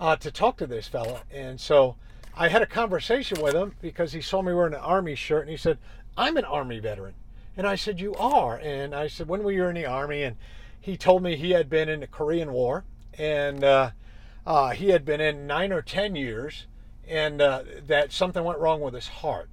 uh, 0.00 0.16
to 0.16 0.30
talk 0.30 0.56
to 0.56 0.66
this 0.66 0.88
fella. 0.88 1.22
And 1.30 1.60
so 1.60 1.94
I 2.34 2.48
had 2.48 2.62
a 2.62 2.66
conversation 2.66 3.40
with 3.40 3.54
him 3.54 3.74
because 3.82 4.12
he 4.12 4.22
saw 4.22 4.40
me 4.40 4.54
wearing 4.54 4.72
an 4.72 4.80
army 4.80 5.14
shirt 5.14 5.42
and 5.42 5.50
he 5.50 5.56
said, 5.56 5.78
I'm 6.16 6.38
an 6.38 6.44
army 6.44 6.80
veteran. 6.80 7.14
And 7.56 7.66
I 7.66 7.76
said, 7.76 8.00
You 8.00 8.14
are? 8.14 8.56
And 8.56 8.94
I 8.94 9.06
said, 9.06 9.28
When 9.28 9.42
were 9.42 9.52
you 9.52 9.66
in 9.66 9.74
the 9.74 9.86
army? 9.86 10.22
And 10.22 10.36
he 10.80 10.96
told 10.96 11.22
me 11.22 11.36
he 11.36 11.50
had 11.50 11.68
been 11.68 11.90
in 11.90 12.00
the 12.00 12.06
Korean 12.06 12.52
War 12.52 12.84
and 13.18 13.62
uh, 13.62 13.90
uh, 14.46 14.70
he 14.70 14.88
had 14.88 15.04
been 15.04 15.20
in 15.20 15.46
nine 15.46 15.70
or 15.70 15.82
10 15.82 16.16
years 16.16 16.66
and 17.06 17.42
uh, 17.42 17.62
that 17.86 18.12
something 18.12 18.42
went 18.42 18.58
wrong 18.58 18.80
with 18.80 18.94
his 18.94 19.08
heart. 19.08 19.50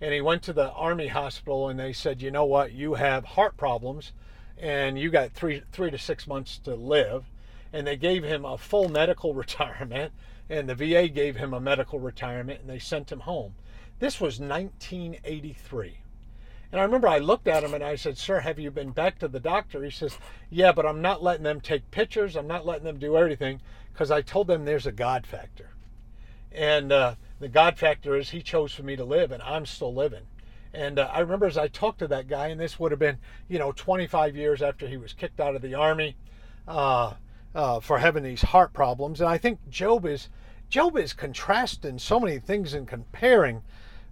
And 0.00 0.14
he 0.14 0.20
went 0.20 0.44
to 0.44 0.52
the 0.52 0.70
army 0.70 1.08
hospital 1.08 1.68
and 1.68 1.80
they 1.80 1.92
said, 1.92 2.22
You 2.22 2.30
know 2.30 2.44
what? 2.44 2.70
You 2.70 2.94
have 2.94 3.24
heart 3.24 3.56
problems 3.56 4.12
and 4.56 4.96
you 4.96 5.10
got 5.10 5.32
three, 5.32 5.62
three 5.72 5.90
to 5.90 5.98
six 5.98 6.28
months 6.28 6.58
to 6.58 6.76
live 6.76 7.24
and 7.72 7.86
they 7.86 7.96
gave 7.96 8.24
him 8.24 8.44
a 8.44 8.58
full 8.58 8.88
medical 8.88 9.34
retirement 9.42 10.12
and 10.50 10.68
the 10.68 10.74
VA 10.74 11.08
gave 11.08 11.36
him 11.36 11.52
a 11.52 11.60
medical 11.60 11.98
retirement 11.98 12.60
and 12.60 12.70
they 12.70 12.78
sent 12.78 13.12
him 13.12 13.20
home. 13.20 13.54
This 13.98 14.20
was 14.20 14.40
1983. 14.40 15.98
And 16.70 16.80
I 16.80 16.84
remember 16.84 17.08
I 17.08 17.18
looked 17.18 17.48
at 17.48 17.64
him 17.64 17.74
and 17.74 17.82
I 17.82 17.96
said, 17.96 18.18
Sir, 18.18 18.40
have 18.40 18.58
you 18.58 18.70
been 18.70 18.90
back 18.90 19.18
to 19.18 19.28
the 19.28 19.40
doctor? 19.40 19.82
He 19.82 19.90
says, 19.90 20.18
Yeah, 20.50 20.72
but 20.72 20.86
I'm 20.86 21.02
not 21.02 21.22
letting 21.22 21.44
them 21.44 21.60
take 21.60 21.90
pictures. 21.90 22.36
I'm 22.36 22.46
not 22.46 22.66
letting 22.66 22.84
them 22.84 22.98
do 22.98 23.16
everything 23.16 23.60
because 23.92 24.10
I 24.10 24.22
told 24.22 24.46
them 24.46 24.64
there's 24.64 24.86
a 24.86 24.92
God 24.92 25.26
factor. 25.26 25.70
And 26.52 26.92
uh, 26.92 27.14
the 27.40 27.48
God 27.48 27.78
factor 27.78 28.16
is 28.16 28.30
He 28.30 28.42
chose 28.42 28.72
for 28.72 28.82
me 28.82 28.96
to 28.96 29.04
live 29.04 29.32
and 29.32 29.42
I'm 29.42 29.66
still 29.66 29.94
living. 29.94 30.24
And 30.74 30.98
uh, 30.98 31.10
I 31.12 31.20
remember 31.20 31.46
as 31.46 31.56
I 31.56 31.68
talked 31.68 32.00
to 32.00 32.08
that 32.08 32.28
guy, 32.28 32.48
and 32.48 32.60
this 32.60 32.78
would 32.78 32.92
have 32.92 32.98
been, 32.98 33.18
you 33.48 33.58
know, 33.58 33.72
25 33.72 34.36
years 34.36 34.60
after 34.62 34.86
he 34.86 34.98
was 34.98 35.12
kicked 35.14 35.40
out 35.40 35.56
of 35.56 35.62
the 35.62 35.74
army. 35.74 36.16
Uh, 36.66 37.14
uh, 37.54 37.80
for 37.80 37.98
having 37.98 38.22
these 38.22 38.42
heart 38.42 38.72
problems. 38.72 39.20
And 39.20 39.28
I 39.28 39.38
think 39.38 39.58
Job 39.68 40.06
is 40.06 40.28
Job 40.68 40.96
is 40.96 41.12
contrasting 41.12 41.98
so 41.98 42.20
many 42.20 42.38
things 42.38 42.74
and 42.74 42.86
comparing 42.86 43.62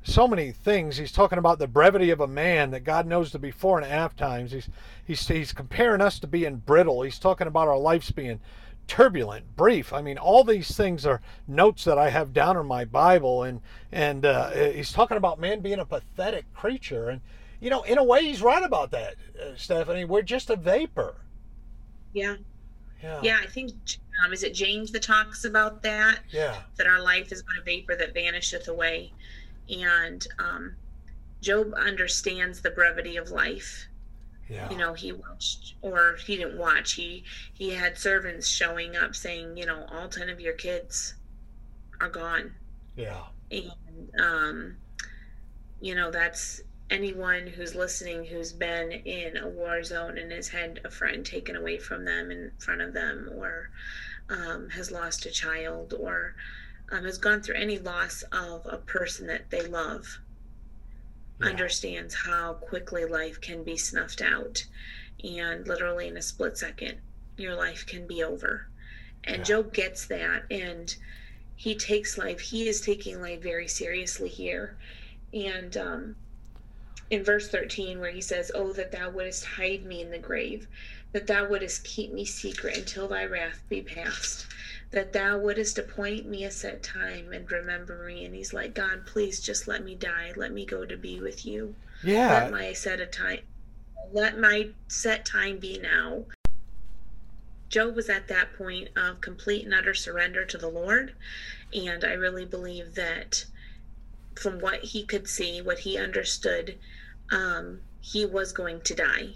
so 0.02 0.26
many 0.26 0.52
things. 0.52 0.96
He's 0.96 1.12
talking 1.12 1.38
about 1.38 1.58
the 1.58 1.66
brevity 1.66 2.10
of 2.10 2.20
a 2.20 2.26
man 2.26 2.70
that 2.70 2.84
God 2.84 3.06
knows 3.06 3.30
to 3.32 3.38
be 3.38 3.50
four 3.50 3.76
and 3.76 3.86
a 3.86 3.90
half 3.90 4.16
times. 4.16 4.52
He's 4.52 4.68
he's 5.04 5.26
he's 5.26 5.52
comparing 5.52 6.00
us 6.00 6.18
to 6.20 6.26
being 6.26 6.56
brittle. 6.56 7.02
He's 7.02 7.18
talking 7.18 7.46
about 7.46 7.68
our 7.68 7.78
lives 7.78 8.10
being 8.10 8.40
turbulent, 8.86 9.56
brief. 9.56 9.92
I 9.92 10.00
mean, 10.00 10.18
all 10.18 10.44
these 10.44 10.76
things 10.76 11.04
are 11.04 11.20
notes 11.48 11.84
that 11.84 11.98
I 11.98 12.10
have 12.10 12.32
down 12.32 12.56
in 12.56 12.66
my 12.66 12.84
Bible, 12.84 13.42
and 13.42 13.60
and 13.90 14.24
uh, 14.24 14.50
he's 14.50 14.92
talking 14.92 15.16
about 15.16 15.40
man 15.40 15.60
being 15.60 15.80
a 15.80 15.84
pathetic 15.84 16.52
creature, 16.54 17.08
and 17.08 17.20
you 17.60 17.70
know, 17.70 17.82
in 17.82 17.98
a 17.98 18.04
way, 18.04 18.22
he's 18.22 18.42
right 18.42 18.62
about 18.62 18.90
that, 18.92 19.14
uh, 19.40 19.56
Stephanie. 19.56 20.04
We're 20.04 20.22
just 20.22 20.50
a 20.50 20.56
vapor. 20.56 21.16
Yeah. 22.12 22.36
Yeah. 23.02 23.20
Yeah, 23.22 23.38
I 23.42 23.46
think 23.46 23.72
um, 24.24 24.32
is 24.32 24.42
it 24.42 24.54
James 24.54 24.90
that 24.92 25.02
talks 25.02 25.44
about 25.44 25.82
that? 25.82 26.20
Yeah. 26.30 26.56
That 26.76 26.86
our 26.86 27.00
life 27.00 27.30
is 27.32 27.42
but 27.42 27.60
a 27.60 27.64
vapor 27.64 27.94
that 27.96 28.14
vanisheth 28.14 28.68
away 28.68 29.12
and 29.68 30.26
um, 30.38 30.76
Job 31.40 31.74
understands 31.74 32.60
the 32.60 32.70
brevity 32.70 33.16
of 33.16 33.30
life. 33.30 33.88
Yeah. 34.48 34.70
You 34.70 34.76
know, 34.76 34.94
he 34.94 35.12
watched, 35.12 35.74
or 35.82 36.16
he 36.24 36.36
didn't 36.36 36.56
watch. 36.56 36.92
He 36.92 37.24
he 37.52 37.70
had 37.70 37.98
servants 37.98 38.46
showing 38.46 38.96
up 38.96 39.16
saying, 39.16 39.56
you 39.56 39.66
know, 39.66 39.86
all 39.90 40.08
ten 40.08 40.28
of 40.28 40.40
your 40.40 40.52
kids 40.52 41.14
are 42.00 42.08
gone. 42.08 42.54
Yeah. 42.96 43.24
And 43.50 44.20
um, 44.20 44.76
you 45.80 45.96
know, 45.96 46.10
that's 46.12 46.62
anyone 46.90 47.46
who's 47.46 47.74
listening 47.74 48.24
who's 48.24 48.52
been 48.52 48.92
in 48.92 49.36
a 49.36 49.48
war 49.48 49.82
zone 49.82 50.18
and 50.18 50.30
has 50.32 50.48
had 50.48 50.80
a 50.84 50.90
friend 50.90 51.24
taken 51.26 51.56
away 51.56 51.78
from 51.78 52.04
them 52.04 52.30
in 52.30 52.52
front 52.58 52.80
of 52.80 52.92
them, 52.92 53.30
or 53.34 53.70
um, 54.28 54.68
has 54.70 54.90
lost 54.90 55.26
a 55.26 55.30
child, 55.30 55.94
or 55.98 56.34
um, 56.92 57.04
has 57.04 57.18
gone 57.18 57.42
through 57.42 57.56
any 57.56 57.78
loss 57.78 58.22
of 58.32 58.66
a 58.66 58.78
person 58.78 59.26
that 59.26 59.50
they 59.50 59.66
love 59.66 60.20
yeah. 61.40 61.48
understands 61.48 62.14
how 62.14 62.54
quickly 62.54 63.04
life 63.04 63.40
can 63.40 63.62
be 63.62 63.76
snuffed 63.76 64.22
out 64.22 64.64
and 65.22 65.66
literally 65.66 66.08
in 66.08 66.16
a 66.16 66.22
split 66.22 66.56
second 66.56 66.98
your 67.36 67.54
life 67.54 67.86
can 67.86 68.06
be 68.06 68.22
over 68.22 68.68
and 69.24 69.38
yeah. 69.38 69.42
job 69.44 69.72
gets 69.72 70.06
that 70.06 70.44
and 70.50 70.96
he 71.54 71.74
takes 71.74 72.18
life 72.18 72.40
he 72.40 72.68
is 72.68 72.80
taking 72.80 73.20
life 73.20 73.42
very 73.42 73.68
seriously 73.68 74.28
here 74.28 74.76
and 75.32 75.76
um, 75.76 76.16
in 77.10 77.22
verse 77.24 77.48
13 77.48 78.00
where 78.00 78.10
he 78.10 78.20
says 78.20 78.50
oh 78.54 78.72
that 78.72 78.92
thou 78.92 79.08
wouldest 79.10 79.44
hide 79.44 79.84
me 79.84 80.00
in 80.00 80.10
the 80.10 80.18
grave 80.18 80.66
that 81.12 81.26
thou 81.26 81.48
wouldest 81.48 81.84
keep 81.84 82.12
me 82.12 82.24
secret 82.24 82.76
until 82.76 83.08
thy 83.08 83.24
wrath 83.24 83.62
be 83.68 83.80
past 83.80 84.46
that 84.90 85.12
thou 85.12 85.38
wouldest 85.38 85.78
appoint 85.78 86.26
me 86.26 86.44
a 86.44 86.50
set 86.50 86.82
time 86.82 87.32
and 87.32 87.50
remember 87.50 88.04
me. 88.06 88.24
And 88.24 88.34
he's 88.34 88.52
like, 88.52 88.74
God, 88.74 89.04
please 89.04 89.40
just 89.40 89.66
let 89.66 89.84
me 89.84 89.94
die. 89.94 90.32
Let 90.36 90.52
me 90.52 90.64
go 90.64 90.84
to 90.84 90.96
be 90.96 91.20
with 91.20 91.44
you. 91.44 91.74
Yeah. 92.02 92.44
Let 92.44 92.52
my 92.52 92.72
set 92.72 93.00
a 93.00 93.06
time 93.06 93.40
let 94.12 94.38
my 94.38 94.68
set 94.86 95.24
time 95.24 95.58
be 95.58 95.78
now. 95.78 96.24
Job 97.68 97.96
was 97.96 98.08
at 98.08 98.28
that 98.28 98.56
point 98.56 98.88
of 98.96 99.20
complete 99.20 99.64
and 99.64 99.74
utter 99.74 99.94
surrender 99.94 100.44
to 100.44 100.56
the 100.56 100.68
Lord. 100.68 101.14
And 101.74 102.04
I 102.04 102.12
really 102.12 102.44
believe 102.44 102.94
that 102.94 103.44
from 104.38 104.60
what 104.60 104.80
he 104.80 105.02
could 105.02 105.28
see, 105.28 105.60
what 105.60 105.78
he 105.78 105.98
understood, 105.98 106.76
um, 107.30 107.80
he 108.00 108.24
was 108.24 108.52
going 108.52 108.80
to 108.82 108.94
die. 108.94 109.34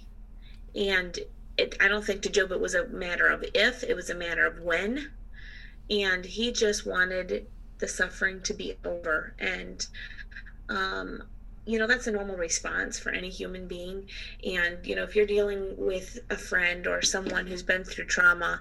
And 0.74 1.18
it, 1.56 1.76
I 1.80 1.88
don't 1.88 2.04
think 2.04 2.22
to 2.22 2.30
Job 2.30 2.52
it 2.52 2.60
was 2.60 2.74
a 2.74 2.86
matter 2.86 3.26
of 3.26 3.44
if, 3.54 3.82
it 3.82 3.94
was 3.94 4.10
a 4.10 4.14
matter 4.14 4.46
of 4.46 4.60
when. 4.60 5.10
And 5.88 6.24
he 6.24 6.52
just 6.52 6.86
wanted 6.86 7.46
the 7.78 7.88
suffering 7.88 8.40
to 8.42 8.54
be 8.54 8.74
over. 8.84 9.34
And 9.38 9.84
um, 10.68 11.24
you 11.66 11.78
know 11.78 11.86
that's 11.86 12.06
a 12.06 12.10
normal 12.10 12.36
response 12.36 12.98
for 12.98 13.10
any 13.10 13.28
human 13.28 13.66
being. 13.66 14.08
And 14.44 14.84
you 14.86 14.96
know 14.96 15.02
if 15.02 15.14
you're 15.14 15.26
dealing 15.26 15.74
with 15.76 16.18
a 16.30 16.36
friend 16.36 16.86
or 16.86 17.02
someone 17.02 17.46
who's 17.46 17.62
been 17.62 17.84
through 17.84 18.06
trauma 18.06 18.60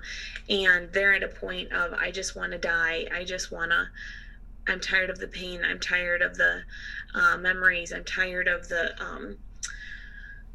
and 0.49 0.91
they're 0.91 1.13
at 1.13 1.23
a 1.23 1.27
point 1.27 1.71
of 1.71 1.93
i 1.93 2.11
just 2.11 2.35
want 2.35 2.51
to 2.51 2.57
die. 2.57 3.07
I 3.11 3.23
just 3.23 3.51
want 3.51 3.71
to 3.71 3.87
i'm 4.69 4.79
tired 4.79 5.09
of 5.09 5.19
the 5.19 5.27
pain. 5.27 5.63
I'm 5.63 5.79
tired 5.79 6.21
of 6.21 6.37
the 6.37 6.63
uh, 7.13 7.37
memories. 7.37 7.91
I'm 7.91 8.05
tired 8.05 8.47
of 8.47 8.67
the 8.69 9.01
um, 9.01 9.37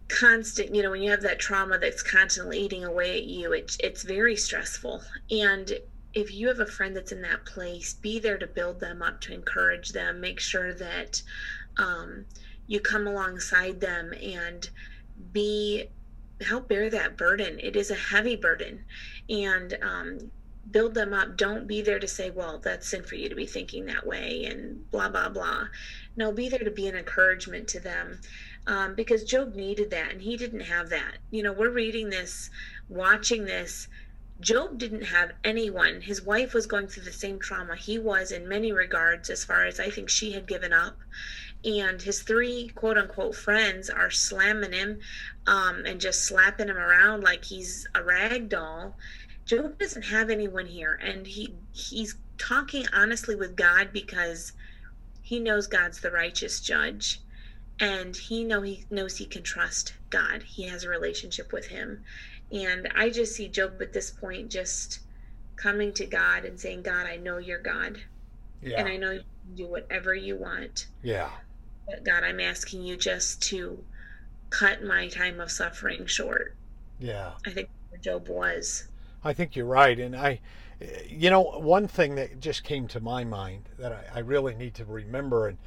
constant 0.09 0.75
you 0.75 0.83
know 0.83 0.90
when 0.90 1.02
you 1.02 1.11
have 1.11 1.23
that 1.23 1.38
trauma 1.38 1.78
that's 1.78 2.02
constantly 2.02 2.59
eating 2.59 2.85
away 2.85 3.16
at 3.16 3.25
you 3.25 3.52
it, 3.52 3.76
it's 3.80 4.02
very 4.02 4.37
stressful. 4.37 5.02
And 5.30 5.78
if 6.14 6.33
you 6.33 6.47
have 6.49 6.61
a 6.61 6.66
friend 6.66 6.94
that's 6.94 7.11
in 7.11 7.23
that 7.23 7.44
place, 7.44 7.94
be 7.94 8.21
there 8.21 8.38
to 8.38 8.47
build 8.47 8.78
them 8.78 9.02
up, 9.02 9.21
to 9.23 9.33
encourage 9.33 9.90
them, 9.90 10.21
make 10.21 10.38
sure 10.38 10.73
that 10.73 11.21
um, 11.76 12.25
you 12.68 12.78
come 12.80 13.06
alongside 13.09 13.80
them 13.80 14.12
and 14.23 14.71
be 15.33 15.85
help 16.40 16.68
bear 16.68 16.88
that 16.90 17.16
burden. 17.16 17.59
It 17.61 17.75
is 17.76 17.90
a 17.90 17.97
heavy 17.97 18.37
burden, 18.37 18.85
and 19.28 19.76
um, 19.83 20.30
build 20.71 20.94
them 20.94 21.12
up. 21.12 21.37
Don't 21.37 21.66
be 21.66 21.83
there 21.83 21.99
to 21.99 22.09
say, 22.09 22.30
"Well, 22.30 22.59
that's 22.59 22.88
sin 22.88 23.02
for 23.02 23.14
you 23.14 23.28
to 23.28 23.35
be 23.35 23.47
thinking 23.47 23.87
that 23.87 24.06
way," 24.06 24.44
and 24.44 24.90
blah 24.90 25.09
blah 25.09 25.28
blah. 25.28 25.68
No, 26.16 26.33
be 26.33 26.49
there 26.49 26.59
to 26.61 26.71
be 26.71 26.87
an 26.88 26.97
encouragement 26.97 27.68
to 27.68 27.80
them. 27.80 28.21
Um, 28.66 28.94
because 28.94 29.25
Job 29.25 29.54
needed 29.54 29.90
that 29.90 30.11
and 30.11 30.23
he 30.23 30.38
didn't 30.38 30.61
have 30.61 30.88
that. 30.88 31.18
You 31.30 31.42
know, 31.42 31.52
we're 31.52 31.68
reading 31.68 32.09
this, 32.09 32.49
watching 32.88 33.44
this, 33.44 33.88
Job 34.40 34.78
didn't 34.78 35.04
have 35.04 35.33
anyone. 35.44 36.00
His 36.00 36.21
wife 36.21 36.54
was 36.54 36.66
going 36.66 36.88
through 36.88 37.04
the 37.04 37.12
same 37.12 37.38
trauma 37.38 37.76
he 37.76 37.99
was 37.99 38.33
in 38.33 38.49
many 38.49 38.73
regards, 38.73 39.30
as 39.30 39.44
far 39.44 39.64
as 39.64 39.78
I 39.78 39.90
think 39.90 40.11
she 40.11 40.33
had 40.33 40.47
given 40.47 40.73
up. 40.73 40.99
And 41.64 42.02
his 42.02 42.23
three 42.23 42.68
quote 42.75 42.99
unquote 42.99 43.37
friends 43.37 43.88
are 43.88 44.11
slamming 44.11 44.73
him 44.73 45.00
um, 45.47 45.85
and 45.87 46.00
just 46.00 46.25
slapping 46.25 46.68
him 46.68 46.76
around 46.76 47.23
like 47.23 47.44
he's 47.44 47.87
a 47.94 48.02
rag 48.02 48.49
doll. 48.49 48.99
Job 49.46 49.78
doesn't 49.78 50.02
have 50.02 50.30
anyone 50.30 50.66
here, 50.66 50.98
and 51.02 51.26
he 51.26 51.54
he's 51.72 52.16
talking 52.38 52.86
honestly 52.92 53.34
with 53.34 53.56
God 53.56 53.90
because 53.92 54.52
he 55.22 55.38
knows 55.38 55.66
God's 55.66 56.00
the 56.00 56.10
righteous 56.10 56.60
judge, 56.60 57.20
and 57.78 58.16
he 58.16 58.44
know 58.44 58.62
he 58.62 58.84
knows 58.90 59.16
he 59.16 59.26
can 59.26 59.42
trust 59.42 59.94
God. 60.10 60.42
He 60.42 60.68
has 60.68 60.84
a 60.84 60.88
relationship 60.88 61.52
with 61.52 61.66
Him, 61.66 62.04
and 62.52 62.88
I 62.94 63.10
just 63.10 63.34
see 63.34 63.48
Job 63.48 63.80
at 63.82 63.92
this 63.92 64.10
point 64.10 64.50
just 64.50 65.00
coming 65.56 65.92
to 65.94 66.06
God 66.06 66.44
and 66.44 66.58
saying, 66.58 66.82
God, 66.82 67.06
I 67.06 67.16
know 67.16 67.38
you're 67.38 67.58
God. 67.58 68.00
Yeah. 68.62 68.80
And 68.80 68.88
I 68.88 68.96
know 68.96 69.12
you 69.12 69.20
can 69.20 69.56
do 69.56 69.66
whatever 69.66 70.14
you 70.14 70.36
want. 70.36 70.86
Yeah. 71.02 71.30
But 71.86 72.04
God, 72.04 72.24
I'm 72.24 72.40
asking 72.40 72.82
you 72.82 72.96
just 72.96 73.42
to 73.44 73.82
cut 74.50 74.82
my 74.82 75.08
time 75.08 75.40
of 75.40 75.50
suffering 75.50 76.06
short. 76.06 76.56
Yeah. 76.98 77.32
I 77.46 77.50
think 77.50 77.68
Job 78.00 78.28
was. 78.28 78.88
I 79.24 79.32
think 79.32 79.56
you're 79.56 79.66
right. 79.66 79.98
And 79.98 80.14
I, 80.14 80.40
you 81.08 81.30
know, 81.30 81.42
one 81.42 81.88
thing 81.88 82.14
that 82.16 82.40
just 82.40 82.62
came 82.62 82.86
to 82.88 83.00
my 83.00 83.24
mind 83.24 83.68
that 83.78 83.92
I, 83.92 84.16
I 84.16 84.18
really 84.20 84.54
need 84.54 84.74
to 84.74 84.84
remember, 84.84 85.48
and, 85.48 85.58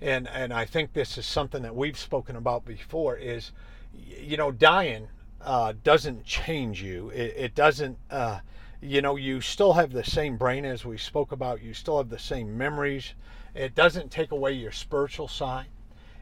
and, 0.00 0.28
and 0.28 0.52
I 0.52 0.64
think 0.64 0.92
this 0.92 1.18
is 1.18 1.26
something 1.26 1.62
that 1.62 1.76
we've 1.76 1.98
spoken 1.98 2.36
about 2.36 2.64
before, 2.64 3.16
is, 3.16 3.52
you 3.92 4.36
know, 4.36 4.50
dying 4.50 5.08
uh, 5.42 5.74
doesn't 5.82 6.24
change 6.24 6.82
you. 6.82 7.10
It, 7.10 7.34
it 7.36 7.54
doesn't, 7.54 7.98
uh, 8.10 8.40
you 8.80 9.02
know, 9.02 9.16
you 9.16 9.40
still 9.40 9.74
have 9.74 9.92
the 9.92 10.04
same 10.04 10.36
brain 10.36 10.64
as 10.64 10.84
we 10.84 10.96
spoke 10.96 11.32
about. 11.32 11.62
You 11.62 11.74
still 11.74 11.98
have 11.98 12.08
the 12.08 12.18
same 12.18 12.56
memories. 12.56 13.14
It 13.54 13.74
doesn't 13.74 14.10
take 14.10 14.32
away 14.32 14.52
your 14.52 14.72
spiritual 14.72 15.28
side. 15.28 15.66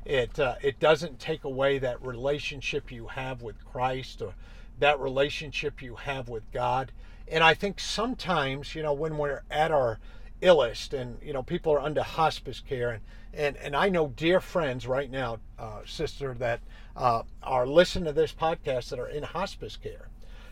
It 0.05 0.39
uh, 0.39 0.57
it 0.61 0.81
doesn't 0.81 1.21
take 1.21 1.45
away 1.45 1.79
that 1.79 2.05
relationship 2.05 2.91
you 2.91 3.07
have 3.07 3.41
with 3.41 3.65
Christ 3.65 4.21
or 4.21 4.35
that 4.83 5.01
relationship 5.01 5.81
you 5.81 5.97
have 5.97 6.29
with 6.29 6.51
God. 6.53 6.93
And 7.29 7.43
I 7.43 7.55
think 7.55 7.81
sometimes, 7.81 8.75
you 8.75 8.83
know, 8.83 8.93
when 8.93 9.17
we're 9.17 9.43
at 9.51 9.71
our 9.71 9.99
illest 10.43 10.93
and 10.93 11.19
you 11.23 11.33
know 11.33 11.43
people 11.43 11.73
are 11.73 11.81
under 11.81 12.03
hospice 12.03 12.59
care 12.59 12.91
and 12.91 13.01
and, 13.35 13.57
and 13.57 13.75
I 13.75 13.89
know 13.89 14.09
dear 14.09 14.41
friends 14.41 14.87
right 14.87 15.11
now, 15.11 15.39
uh, 15.59 15.81
sister, 15.87 16.35
that 16.35 16.61
uh, 16.95 17.23
are 17.43 17.67
listening 17.67 18.05
to 18.05 18.13
this 18.13 18.35
podcast 18.35 18.91
that 18.91 18.99
are 18.99 19.09
in 19.09 19.23
hospice 19.23 19.77
care. 19.77 20.09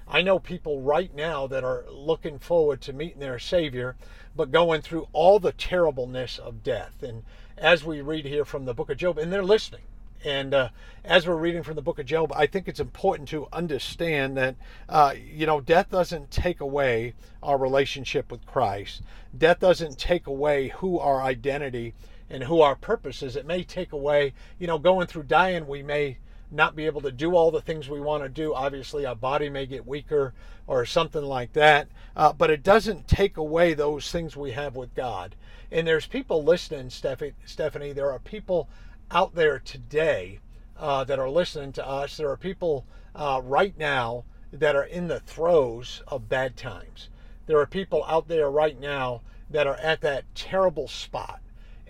I 0.09 0.23
know 0.23 0.39
people 0.39 0.81
right 0.81 1.15
now 1.15 1.47
that 1.47 1.63
are 1.63 1.85
looking 1.91 2.39
forward 2.39 2.81
to 2.83 2.95
meeting 2.95 3.21
their 3.21 3.39
Savior, 3.39 3.97
but 4.35 4.51
going 4.51 4.81
through 4.81 5.09
all 5.13 5.39
the 5.39 5.53
terribleness 5.53 6.39
of 6.39 6.63
death. 6.63 7.03
And 7.03 7.25
as 7.59 7.85
we 7.85 8.01
read 8.01 8.25
here 8.25 8.47
from 8.47 8.65
the 8.65 8.73
book 8.73 8.89
of 8.89 8.97
Job, 8.97 9.19
and 9.19 9.31
they're 9.31 9.43
listening. 9.43 9.83
And 10.25 10.53
uh, 10.53 10.69
as 11.05 11.27
we're 11.27 11.37
reading 11.37 11.63
from 11.63 11.77
the 11.77 11.83
book 11.83 11.99
of 11.99 12.07
Job, 12.07 12.33
I 12.35 12.47
think 12.47 12.69
it's 12.69 12.81
important 12.81 13.29
to 13.31 13.49
understand 13.53 14.37
that, 14.37 14.57
uh, 14.89 15.15
you 15.17 15.47
know, 15.47 15.61
death 15.61 15.91
doesn't 15.91 16.31
take 16.31 16.61
away 16.61 17.15
our 17.43 17.57
relationship 17.57 18.31
with 18.31 18.45
Christ. 18.47 19.03
Death 19.37 19.61
doesn't 19.61 19.99
take 19.99 20.27
away 20.27 20.69
who 20.69 20.99
our 20.99 21.23
identity 21.23 21.95
and 22.29 22.45
who 22.45 22.61
our 22.61 22.77
purpose 22.77 23.23
is. 23.23 23.35
It 23.35 23.47
may 23.47 23.65
take 23.65 23.93
away, 23.93 24.35
you 24.59 24.67
know, 24.67 24.79
going 24.79 25.07
through 25.07 25.25
dying, 25.25 25.67
we 25.67 25.83
may 25.83 26.19
not 26.51 26.77
be 26.77 26.87
able 26.87 27.01
to 27.01 27.13
do 27.13 27.35
all 27.35 27.51
the 27.51 27.61
things 27.61 27.89
we 27.89 28.01
want 28.01 28.23
to 28.23 28.29
do. 28.29 28.55
Obviously, 28.55 29.07
our 29.07 29.15
body 29.15 29.49
may 29.49 29.67
get 29.67 29.87
weaker 29.87 30.35
or 30.67 30.85
something 30.85 31.23
like 31.23 31.53
that. 31.55 31.89
uh, 32.17 32.33
but 32.33 32.51
it 32.51 32.63
doesn't 32.63 33.09
take 33.09 33.37
away 33.37 33.75
those 33.75 34.11
things 34.11 34.37
we 34.37 34.53
have 34.53 34.77
with 34.77 34.95
God. 34.95 35.35
And 35.71 35.87
there's 35.87 36.07
people 36.07 36.43
listening, 36.43 36.91
Stephanie. 36.91 37.93
There 37.93 38.11
are 38.11 38.19
people 38.19 38.69
out 39.11 39.35
there 39.35 39.59
today 39.59 40.41
uh, 40.77 41.05
that 41.05 41.19
are 41.19 41.31
listening 41.31 41.73
to 41.73 41.87
us. 41.87 42.17
There 42.17 42.31
are 42.31 42.37
people 42.37 42.87
uh, 43.15 43.41
right 43.45 43.77
now 43.79 44.25
that 44.53 44.77
are 44.77 44.85
in 44.85 45.09
the 45.09 45.21
throes 45.21 46.03
of 46.09 46.29
bad 46.29 46.57
times. 46.57 47.09
There 47.47 47.59
are 47.59 47.67
people 47.67 48.05
out 48.07 48.29
there 48.29 48.51
right 48.51 48.79
now 48.79 49.23
that 49.51 49.67
are 49.67 49.77
at 49.77 50.01
that 50.03 50.25
terrible 50.35 50.89
spot 50.89 51.41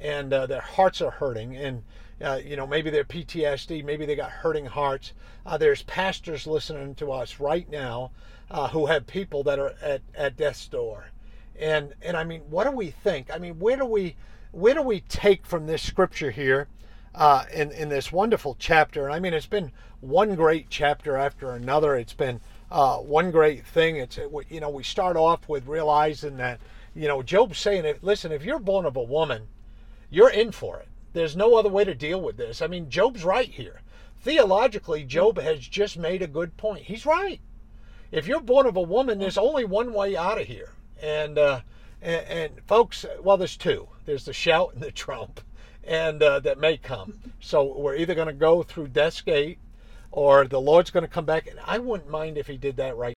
and 0.00 0.32
uh, 0.32 0.46
their 0.46 0.60
hearts 0.60 1.00
are 1.00 1.10
hurting 1.10 1.56
and 1.56 1.82
uh, 2.22 2.40
you 2.42 2.56
know 2.56 2.66
maybe 2.66 2.90
they're 2.90 3.04
ptsd 3.04 3.84
maybe 3.84 4.06
they 4.06 4.16
got 4.16 4.30
hurting 4.30 4.66
hearts 4.66 5.12
uh, 5.46 5.56
there's 5.56 5.82
pastors 5.82 6.46
listening 6.46 6.94
to 6.94 7.12
us 7.12 7.38
right 7.38 7.70
now 7.70 8.10
uh, 8.50 8.68
who 8.68 8.86
have 8.86 9.06
people 9.06 9.42
that 9.42 9.58
are 9.58 9.74
at, 9.82 10.00
at 10.14 10.36
death's 10.36 10.66
door 10.68 11.10
and 11.58 11.94
and 12.02 12.16
i 12.16 12.24
mean 12.24 12.40
what 12.48 12.64
do 12.64 12.70
we 12.70 12.90
think 12.90 13.30
i 13.32 13.38
mean 13.38 13.58
where 13.58 13.76
do 13.76 13.84
we 13.84 14.16
where 14.52 14.74
do 14.74 14.82
we 14.82 15.00
take 15.02 15.46
from 15.46 15.66
this 15.66 15.82
scripture 15.82 16.30
here 16.30 16.66
uh, 17.14 17.44
in 17.52 17.70
in 17.72 17.88
this 17.88 18.12
wonderful 18.12 18.56
chapter 18.58 19.06
and 19.06 19.14
i 19.14 19.18
mean 19.18 19.34
it's 19.34 19.46
been 19.46 19.72
one 20.00 20.34
great 20.34 20.66
chapter 20.70 21.16
after 21.16 21.52
another 21.52 21.96
it's 21.96 22.14
been 22.14 22.40
uh, 22.70 22.96
one 22.98 23.30
great 23.30 23.66
thing 23.66 23.96
it's 23.96 24.18
you 24.48 24.60
know 24.60 24.70
we 24.70 24.82
start 24.82 25.16
off 25.16 25.48
with 25.48 25.66
realizing 25.66 26.36
that 26.36 26.60
you 26.94 27.08
know 27.08 27.22
job's 27.22 27.58
saying 27.58 27.94
listen 28.02 28.30
if 28.32 28.44
you're 28.44 28.58
born 28.58 28.86
of 28.86 28.96
a 28.96 29.02
woman 29.02 29.48
you're 30.10 30.30
in 30.30 30.52
for 30.52 30.78
it 30.78 30.88
there's 31.12 31.36
no 31.36 31.56
other 31.56 31.68
way 31.68 31.84
to 31.84 31.94
deal 31.94 32.20
with 32.20 32.36
this. 32.36 32.62
I 32.62 32.66
mean, 32.66 32.88
Job's 32.88 33.24
right 33.24 33.48
here. 33.48 33.80
Theologically, 34.20 35.04
Job 35.04 35.38
has 35.38 35.60
just 35.60 35.98
made 35.98 36.22
a 36.22 36.28
good 36.28 36.56
point. 36.56 36.84
He's 36.84 37.06
right. 37.06 37.40
If 38.12 38.26
you're 38.26 38.40
born 38.40 38.66
of 38.66 38.76
a 38.76 38.82
woman, 38.82 39.18
there's 39.18 39.38
only 39.38 39.64
one 39.64 39.92
way 39.92 40.16
out 40.16 40.40
of 40.40 40.46
here. 40.46 40.70
And, 41.02 41.38
uh, 41.38 41.60
and, 42.02 42.26
and 42.26 42.52
folks, 42.66 43.04
well, 43.22 43.36
there's 43.36 43.56
two. 43.56 43.88
There's 44.04 44.24
the 44.24 44.32
shout 44.32 44.74
and 44.74 44.82
the 44.82 44.92
trump, 44.92 45.40
and 45.90 46.22
uh, 46.22 46.40
that 46.40 46.58
may 46.58 46.78
come. 46.78 47.18
So 47.40 47.76
we're 47.76 47.96
either 47.96 48.14
going 48.14 48.28
to 48.28 48.32
go 48.32 48.62
through 48.62 48.88
Death's 48.88 49.20
Gate, 49.20 49.58
or 50.10 50.46
the 50.46 50.60
Lord's 50.60 50.90
going 50.90 51.04
to 51.04 51.08
come 51.08 51.26
back. 51.26 51.46
And 51.46 51.58
I 51.66 51.76
wouldn't 51.76 52.08
mind 52.08 52.38
if 52.38 52.46
He 52.46 52.56
did 52.56 52.76
that 52.76 52.96
right 52.96 53.14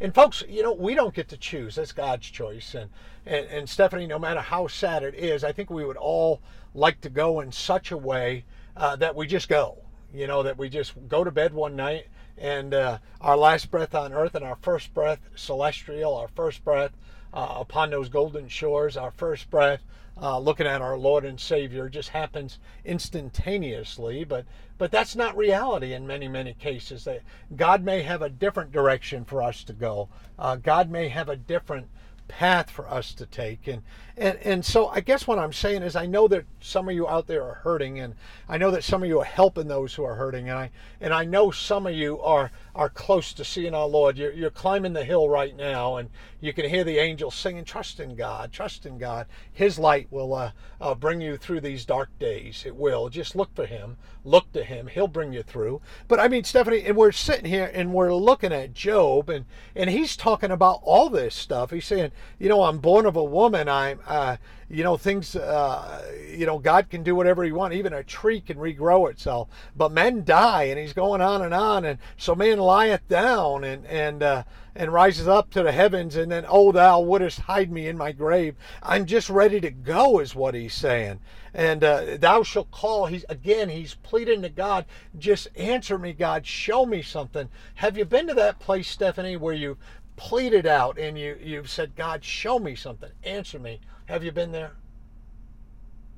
and 0.00 0.14
folks, 0.14 0.42
you 0.48 0.62
know, 0.62 0.72
we 0.72 0.94
don't 0.94 1.14
get 1.14 1.28
to 1.28 1.36
choose. 1.36 1.76
That's 1.76 1.92
God's 1.92 2.28
choice. 2.28 2.74
And, 2.74 2.90
and, 3.24 3.46
and 3.46 3.68
Stephanie, 3.68 4.06
no 4.06 4.18
matter 4.18 4.40
how 4.40 4.66
sad 4.66 5.02
it 5.02 5.14
is, 5.14 5.44
I 5.44 5.52
think 5.52 5.70
we 5.70 5.84
would 5.84 5.96
all 5.96 6.40
like 6.74 7.00
to 7.02 7.08
go 7.08 7.40
in 7.40 7.52
such 7.52 7.92
a 7.92 7.96
way 7.96 8.44
uh, 8.76 8.96
that 8.96 9.14
we 9.14 9.26
just 9.26 9.48
go. 9.48 9.78
You 10.12 10.26
know, 10.26 10.42
that 10.42 10.58
we 10.58 10.68
just 10.68 10.92
go 11.08 11.24
to 11.24 11.30
bed 11.30 11.54
one 11.54 11.74
night 11.74 12.06
and 12.36 12.74
uh, 12.74 12.98
our 13.20 13.36
last 13.36 13.70
breath 13.70 13.94
on 13.94 14.12
earth 14.12 14.34
and 14.34 14.44
our 14.44 14.56
first 14.56 14.92
breath 14.94 15.20
celestial, 15.36 16.16
our 16.16 16.28
first 16.28 16.64
breath 16.64 16.92
uh, 17.34 17.56
upon 17.58 17.90
those 17.90 18.08
golden 18.08 18.48
shores, 18.48 18.96
our 18.96 19.10
first 19.10 19.50
breath 19.50 19.82
uh, 20.20 20.38
looking 20.38 20.66
at 20.66 20.80
our 20.80 20.96
Lord 20.96 21.24
and 21.24 21.40
Savior 21.40 21.88
just 21.88 22.10
happens 22.10 22.58
instantaneously, 22.84 24.24
but 24.24 24.46
but 24.78 24.90
that's 24.90 25.16
not 25.16 25.36
reality 25.36 25.92
in 25.92 26.06
many 26.06 26.28
many 26.28 26.54
cases. 26.54 27.04
That 27.04 27.22
God 27.56 27.82
may 27.82 28.02
have 28.02 28.22
a 28.22 28.28
different 28.28 28.70
direction 28.70 29.24
for 29.24 29.42
us 29.42 29.64
to 29.64 29.72
go. 29.72 30.08
Uh, 30.38 30.56
God 30.56 30.90
may 30.90 31.08
have 31.08 31.28
a 31.28 31.36
different 31.36 31.88
path 32.28 32.70
for 32.70 32.88
us 32.88 33.14
to 33.14 33.26
take. 33.26 33.66
And 33.66 33.82
and 34.16 34.38
and 34.38 34.64
so 34.64 34.88
i 34.88 35.00
guess 35.00 35.26
what 35.26 35.38
i'm 35.38 35.52
saying 35.52 35.82
is 35.82 35.96
i 35.96 36.06
know 36.06 36.28
that 36.28 36.44
some 36.60 36.88
of 36.88 36.94
you 36.94 37.08
out 37.08 37.26
there 37.26 37.42
are 37.42 37.54
hurting 37.54 37.98
and 37.98 38.14
i 38.48 38.56
know 38.56 38.70
that 38.70 38.84
some 38.84 39.02
of 39.02 39.08
you 39.08 39.18
are 39.18 39.24
helping 39.24 39.66
those 39.66 39.94
who 39.94 40.04
are 40.04 40.14
hurting 40.14 40.48
and 40.48 40.58
i 40.58 40.70
and 41.00 41.12
i 41.12 41.24
know 41.24 41.50
some 41.50 41.86
of 41.86 41.94
you 41.94 42.20
are 42.20 42.52
are 42.74 42.88
close 42.88 43.32
to 43.32 43.44
seeing 43.44 43.74
our 43.74 43.86
lord. 43.86 44.18
You're, 44.18 44.32
you're 44.32 44.50
climbing 44.50 44.92
the 44.92 45.04
hill 45.04 45.28
right 45.28 45.56
now 45.56 45.96
and 45.96 46.10
you 46.40 46.52
can 46.52 46.68
hear 46.68 46.84
the 46.84 46.98
angels 46.98 47.34
singing 47.34 47.64
trust 47.64 48.00
in 48.00 48.14
god 48.14 48.52
trust 48.52 48.86
in 48.86 48.98
god. 48.98 49.26
His 49.52 49.78
light 49.78 50.08
will 50.10 50.34
uh, 50.34 50.52
uh, 50.80 50.94
bring 50.94 51.20
you 51.20 51.36
through 51.36 51.60
these 51.60 51.84
dark 51.84 52.16
days. 52.18 52.64
It 52.66 52.74
will. 52.74 53.08
Just 53.08 53.36
look 53.36 53.54
for 53.54 53.66
him 53.66 53.96
look 54.24 54.50
to 54.52 54.64
him 54.64 54.86
he'll 54.86 55.06
bring 55.06 55.32
you 55.32 55.42
through 55.42 55.80
but 56.08 56.18
i 56.18 56.28
mean 56.28 56.42
stephanie 56.42 56.82
and 56.84 56.96
we're 56.96 57.12
sitting 57.12 57.44
here 57.44 57.70
and 57.74 57.92
we're 57.92 58.14
looking 58.14 58.52
at 58.52 58.72
job 58.72 59.28
and 59.28 59.44
and 59.76 59.90
he's 59.90 60.16
talking 60.16 60.50
about 60.50 60.80
all 60.82 61.08
this 61.08 61.34
stuff 61.34 61.70
he's 61.70 61.84
saying 61.84 62.10
you 62.38 62.48
know, 62.48 62.62
I'm 62.62 62.78
born 62.78 63.06
of 63.06 63.16
a 63.16 63.24
woman. 63.24 63.68
I'm, 63.68 64.00
uh, 64.06 64.36
you 64.68 64.82
know, 64.82 64.96
things, 64.96 65.36
uh, 65.36 66.04
you 66.30 66.46
know, 66.46 66.58
God 66.58 66.90
can 66.90 67.02
do 67.02 67.14
whatever 67.14 67.44
He 67.44 67.52
wants. 67.52 67.76
Even 67.76 67.92
a 67.92 68.02
tree 68.02 68.40
can 68.40 68.56
regrow 68.56 69.10
itself. 69.10 69.48
But 69.76 69.92
men 69.92 70.24
die, 70.24 70.64
and 70.64 70.78
He's 70.78 70.92
going 70.92 71.20
on 71.20 71.42
and 71.42 71.54
on. 71.54 71.84
And 71.84 71.98
so 72.16 72.34
man 72.34 72.58
lieth 72.58 73.06
down 73.08 73.64
and 73.64 73.86
and 73.86 74.22
uh, 74.22 74.42
and 74.74 74.92
rises 74.92 75.28
up 75.28 75.50
to 75.50 75.62
the 75.62 75.72
heavens, 75.72 76.16
and 76.16 76.30
then, 76.30 76.44
oh, 76.48 76.72
thou 76.72 77.00
wouldest 77.00 77.40
hide 77.40 77.70
me 77.70 77.86
in 77.86 77.96
my 77.96 78.10
grave. 78.10 78.56
I'm 78.82 79.06
just 79.06 79.30
ready 79.30 79.60
to 79.60 79.70
go, 79.70 80.18
is 80.18 80.34
what 80.34 80.54
He's 80.54 80.74
saying. 80.74 81.20
And 81.54 81.84
uh, 81.84 82.16
thou 82.18 82.42
shalt 82.42 82.72
call. 82.72 83.06
He's 83.06 83.24
again. 83.28 83.68
He's 83.68 83.94
pleading 83.94 84.42
to 84.42 84.48
God. 84.48 84.86
Just 85.16 85.48
answer 85.56 85.96
me, 85.96 86.12
God. 86.12 86.46
Show 86.46 86.84
me 86.84 87.00
something. 87.00 87.48
Have 87.76 87.96
you 87.96 88.04
been 88.04 88.26
to 88.26 88.34
that 88.34 88.58
place, 88.58 88.88
Stephanie, 88.88 89.36
where 89.36 89.54
you 89.54 89.78
pleaded 90.16 90.66
out 90.66 90.98
and 90.98 91.18
you 91.18 91.36
you've 91.42 91.68
said 91.68 91.96
god 91.96 92.24
show 92.24 92.58
me 92.58 92.74
something 92.74 93.10
answer 93.24 93.58
me 93.58 93.80
have 94.06 94.22
you 94.22 94.30
been 94.30 94.52
there 94.52 94.72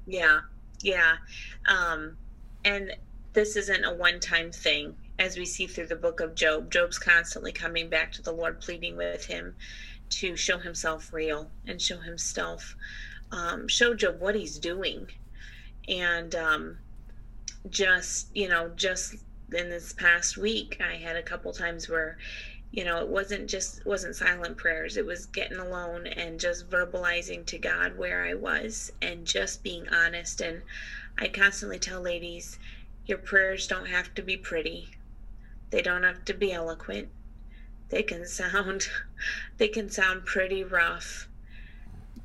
yeah 0.06 0.40
yeah 0.82 1.16
um 1.66 2.16
and 2.64 2.92
this 3.32 3.56
isn't 3.56 3.84
a 3.84 3.94
one 3.94 4.20
time 4.20 4.52
thing 4.52 4.94
as 5.18 5.38
we 5.38 5.46
see 5.46 5.66
through 5.66 5.86
the 5.86 5.96
book 5.96 6.20
of 6.20 6.34
job 6.34 6.70
job's 6.70 6.98
constantly 6.98 7.52
coming 7.52 7.88
back 7.88 8.12
to 8.12 8.20
the 8.22 8.32
lord 8.32 8.60
pleading 8.60 8.96
with 8.96 9.24
him 9.24 9.54
to 10.10 10.36
show 10.36 10.58
himself 10.58 11.12
real 11.12 11.50
and 11.66 11.80
show 11.80 11.98
himself 11.98 12.76
um, 13.32 13.66
show 13.66 13.94
job 13.94 14.20
what 14.20 14.34
he's 14.34 14.58
doing 14.58 15.08
and 15.88 16.34
um 16.34 16.78
just 17.68 18.28
you 18.34 18.48
know 18.48 18.70
just 18.76 19.16
in 19.52 19.68
this 19.70 19.92
past 19.92 20.36
week 20.36 20.80
i 20.80 20.96
had 20.96 21.16
a 21.16 21.22
couple 21.22 21.52
times 21.52 21.88
where 21.88 22.16
you 22.76 22.84
know 22.84 22.98
it 22.98 23.08
wasn't 23.08 23.48
just 23.48 23.84
wasn't 23.86 24.14
silent 24.14 24.56
prayers. 24.56 24.98
It 24.98 25.06
was 25.06 25.26
getting 25.26 25.58
alone 25.58 26.06
and 26.06 26.38
just 26.38 26.68
verbalizing 26.68 27.46
to 27.46 27.58
god 27.58 27.96
where 27.96 28.24
i 28.24 28.34
was 28.34 28.92
and 29.00 29.24
just 29.24 29.62
being 29.62 29.88
honest. 29.88 30.40
And 30.42 30.62
i 31.18 31.28
constantly 31.28 31.78
tell 31.78 32.02
ladies 32.02 32.58
your 33.06 33.18
prayers 33.18 33.66
don't 33.66 33.86
have 33.86 34.14
to 34.16 34.22
be 34.22 34.36
pretty. 34.36 34.90
They 35.70 35.80
don't 35.80 36.02
have 36.02 36.24
to 36.26 36.34
be 36.34 36.52
eloquent. 36.52 37.08
They 37.88 38.02
can 38.02 38.26
sound 38.26 38.88
they 39.56 39.68
can 39.68 39.88
sound 39.88 40.26
pretty 40.26 40.62
rough 40.62 41.28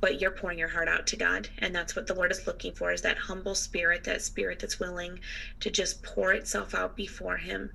but 0.01 0.19
you're 0.19 0.31
pouring 0.31 0.59
your 0.59 0.67
heart 0.67 0.89
out 0.89 1.07
to 1.07 1.15
god 1.15 1.47
and 1.59 1.73
that's 1.73 1.95
what 1.95 2.07
the 2.07 2.13
lord 2.13 2.31
is 2.31 2.45
looking 2.45 2.73
for 2.73 2.91
is 2.91 3.01
that 3.01 3.17
humble 3.17 3.55
spirit 3.55 4.03
that 4.03 4.21
spirit 4.21 4.59
that's 4.59 4.79
willing 4.79 5.19
to 5.59 5.69
just 5.69 6.03
pour 6.03 6.33
itself 6.33 6.75
out 6.75 6.95
before 6.95 7.37
him 7.37 7.71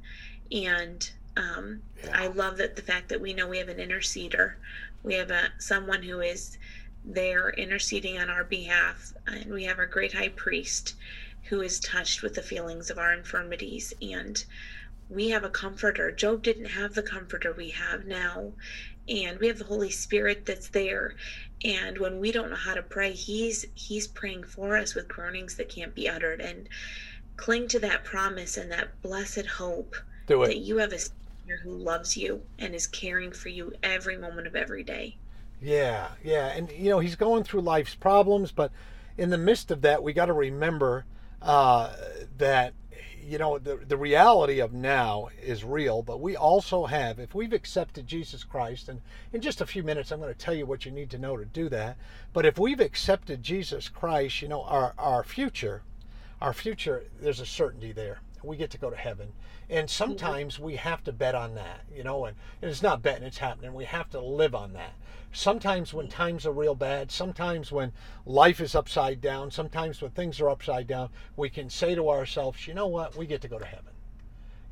and 0.53 1.11
um, 1.37 1.83
yeah. 2.03 2.11
I 2.15 2.27
love 2.29 2.57
that 2.59 2.77
the 2.77 2.83
fact 2.83 3.09
that 3.11 3.21
we 3.21 3.35
know 3.35 3.47
we 3.47 3.59
have 3.59 3.69
an 3.69 3.77
interceder, 3.77 4.55
we 5.03 5.15
have 5.15 5.31
a 5.31 5.53
someone 5.59 6.03
who 6.03 6.21
is 6.21 6.57
there 7.05 7.51
interceding 7.51 8.19
on 8.19 8.31
our 8.31 8.45
behalf, 8.45 9.13
and 9.27 9.53
we 9.53 9.65
have 9.65 9.79
our 9.79 9.87
great 9.87 10.15
high 10.15 10.31
priest 10.31 10.95
who 11.45 11.61
is 11.61 11.79
touched 11.79 12.23
with 12.23 12.35
the 12.35 12.43
feelings 12.43 12.91
of 12.91 12.99
our 12.99 13.13
infirmities 13.13 13.95
and 14.03 14.45
we 15.09 15.29
have 15.31 15.45
a 15.45 15.51
comforter. 15.51 16.11
Job 16.11 16.43
didn't 16.43 16.65
have 16.65 16.95
the 16.95 17.03
comforter 17.03 17.53
we 17.53 17.71
have 17.71 18.05
now. 18.07 18.53
And 19.09 19.39
we 19.39 19.47
have 19.49 19.59
the 19.59 19.65
Holy 19.65 19.91
Spirit 19.91 20.47
that's 20.47 20.69
there. 20.69 21.15
And 21.65 21.99
when 21.99 22.19
we 22.21 22.33
don't 22.33 22.51
know 22.51 22.57
how 22.57 22.75
to 22.75 22.83
pray, 22.83 23.13
He's 23.13 23.67
He's 23.75 24.07
praying 24.07 24.45
for 24.45 24.77
us 24.77 24.95
with 24.95 25.09
groanings 25.09 25.57
that 25.57 25.69
can't 25.69 25.95
be 25.95 26.09
uttered. 26.09 26.41
And 26.41 26.69
cling 27.37 27.69
to 27.69 27.79
that 27.81 28.05
promise 28.05 28.57
and 28.57 28.71
that 28.73 29.01
blessed 29.03 29.47
hope 29.47 29.97
that 30.27 30.59
you 30.59 30.79
have 30.79 30.93
a 30.93 30.99
savior 30.99 31.61
who 31.63 31.71
loves 31.71 32.17
you 32.17 32.43
and 32.59 32.75
is 32.75 32.87
caring 32.87 33.31
for 33.31 33.49
you 33.49 33.73
every 33.83 34.17
moment 34.17 34.47
of 34.47 34.57
every 34.57 34.83
day. 34.83 35.17
Yeah, 35.61 36.09
yeah. 36.25 36.49
And, 36.49 36.71
you 36.73 36.91
know, 36.91 36.99
he's 36.99 37.17
going 37.17 37.45
through 37.45 37.61
life's 37.63 37.95
problems, 37.95 38.53
but 38.53 38.73
in 39.17 39.31
the 39.31 39.39
midst 39.39 39.71
of 39.71 39.83
that, 39.83 40.03
we 40.03 40.13
got 40.13 40.27
to 40.27 40.33
remember 40.33 41.05
uh, 41.41 41.93
that, 42.39 42.75
you 43.27 43.39
know, 43.39 43.59
the, 43.59 43.77
the 43.77 43.97
reality 43.97 44.61
of 44.61 44.73
now 44.73 45.29
is 45.43 45.65
real, 45.65 46.03
but 46.03 46.21
we 46.21 46.37
also 46.37 46.87
have, 46.87 47.19
if 47.19 47.35
we've 47.35 47.53
accepted 47.53 48.07
Jesus 48.07 48.45
Christ, 48.45 48.89
and 48.89 49.01
in 49.33 49.41
just 49.41 49.61
a 49.61 49.67
few 49.67 49.83
minutes, 49.83 50.13
I'm 50.13 50.21
going 50.21 50.33
to 50.33 50.39
tell 50.39 50.55
you 50.55 50.67
what 50.67 50.85
you 50.85 50.93
need 50.93 51.11
to 51.11 51.19
know 51.19 51.37
to 51.37 51.45
do 51.45 51.69
that. 51.71 51.97
But 52.33 52.47
if 52.47 52.59
we've 52.59 52.81
accepted 52.81 53.43
Jesus 53.43 53.89
Christ, 53.89 54.43
you 54.43 54.49
know, 54.49 54.63
our, 54.63 54.95
our 54.99 55.25
future, 55.25 55.83
our 56.41 56.53
future, 56.53 57.05
there's 57.21 57.41
a 57.41 57.47
certainty 57.47 57.93
there 57.93 58.21
we 58.43 58.57
get 58.57 58.71
to 58.71 58.79
go 58.79 58.91
to 58.91 58.97
heaven. 58.97 59.33
And 59.69 59.89
mm-hmm. 59.89 60.05
sometimes 60.05 60.59
we 60.59 60.77
have 60.77 61.03
to 61.05 61.13
bet 61.13 61.35
on 61.35 61.55
that, 61.55 61.85
you 61.95 62.05
know, 62.05 62.25
and, 62.27 62.37
and 62.63 62.71
it's 62.71 62.83
not 62.83 63.03
betting, 63.03 63.25
it's 63.25 63.39
happening. 63.39 63.75
We 63.75 63.85
have 63.85 64.11
to 64.11 64.21
live 64.21 64.55
on 64.55 64.73
that. 64.75 64.95
Sometimes 65.33 65.93
when 65.93 66.07
mm-hmm. 66.07 66.17
times 66.17 66.47
are 66.47 66.53
real 66.53 66.75
bad, 66.75 67.11
sometimes 67.11 67.73
when 67.73 67.93
life 68.25 68.61
is 68.61 68.75
upside 68.75 69.21
down, 69.21 69.51
sometimes 69.51 70.01
when 70.01 70.13
things 70.13 70.41
are 70.41 70.49
upside 70.49 70.87
down, 70.87 71.11
we 71.37 71.51
can 71.51 71.69
say 71.69 71.95
to 71.95 72.09
ourselves, 72.09 72.67
you 72.67 72.75
know 72.75 72.87
what, 72.87 73.17
we 73.17 73.27
get 73.27 73.41
to 73.43 73.49
go 73.49 73.59
to 73.59 73.65
heaven. 73.65 73.96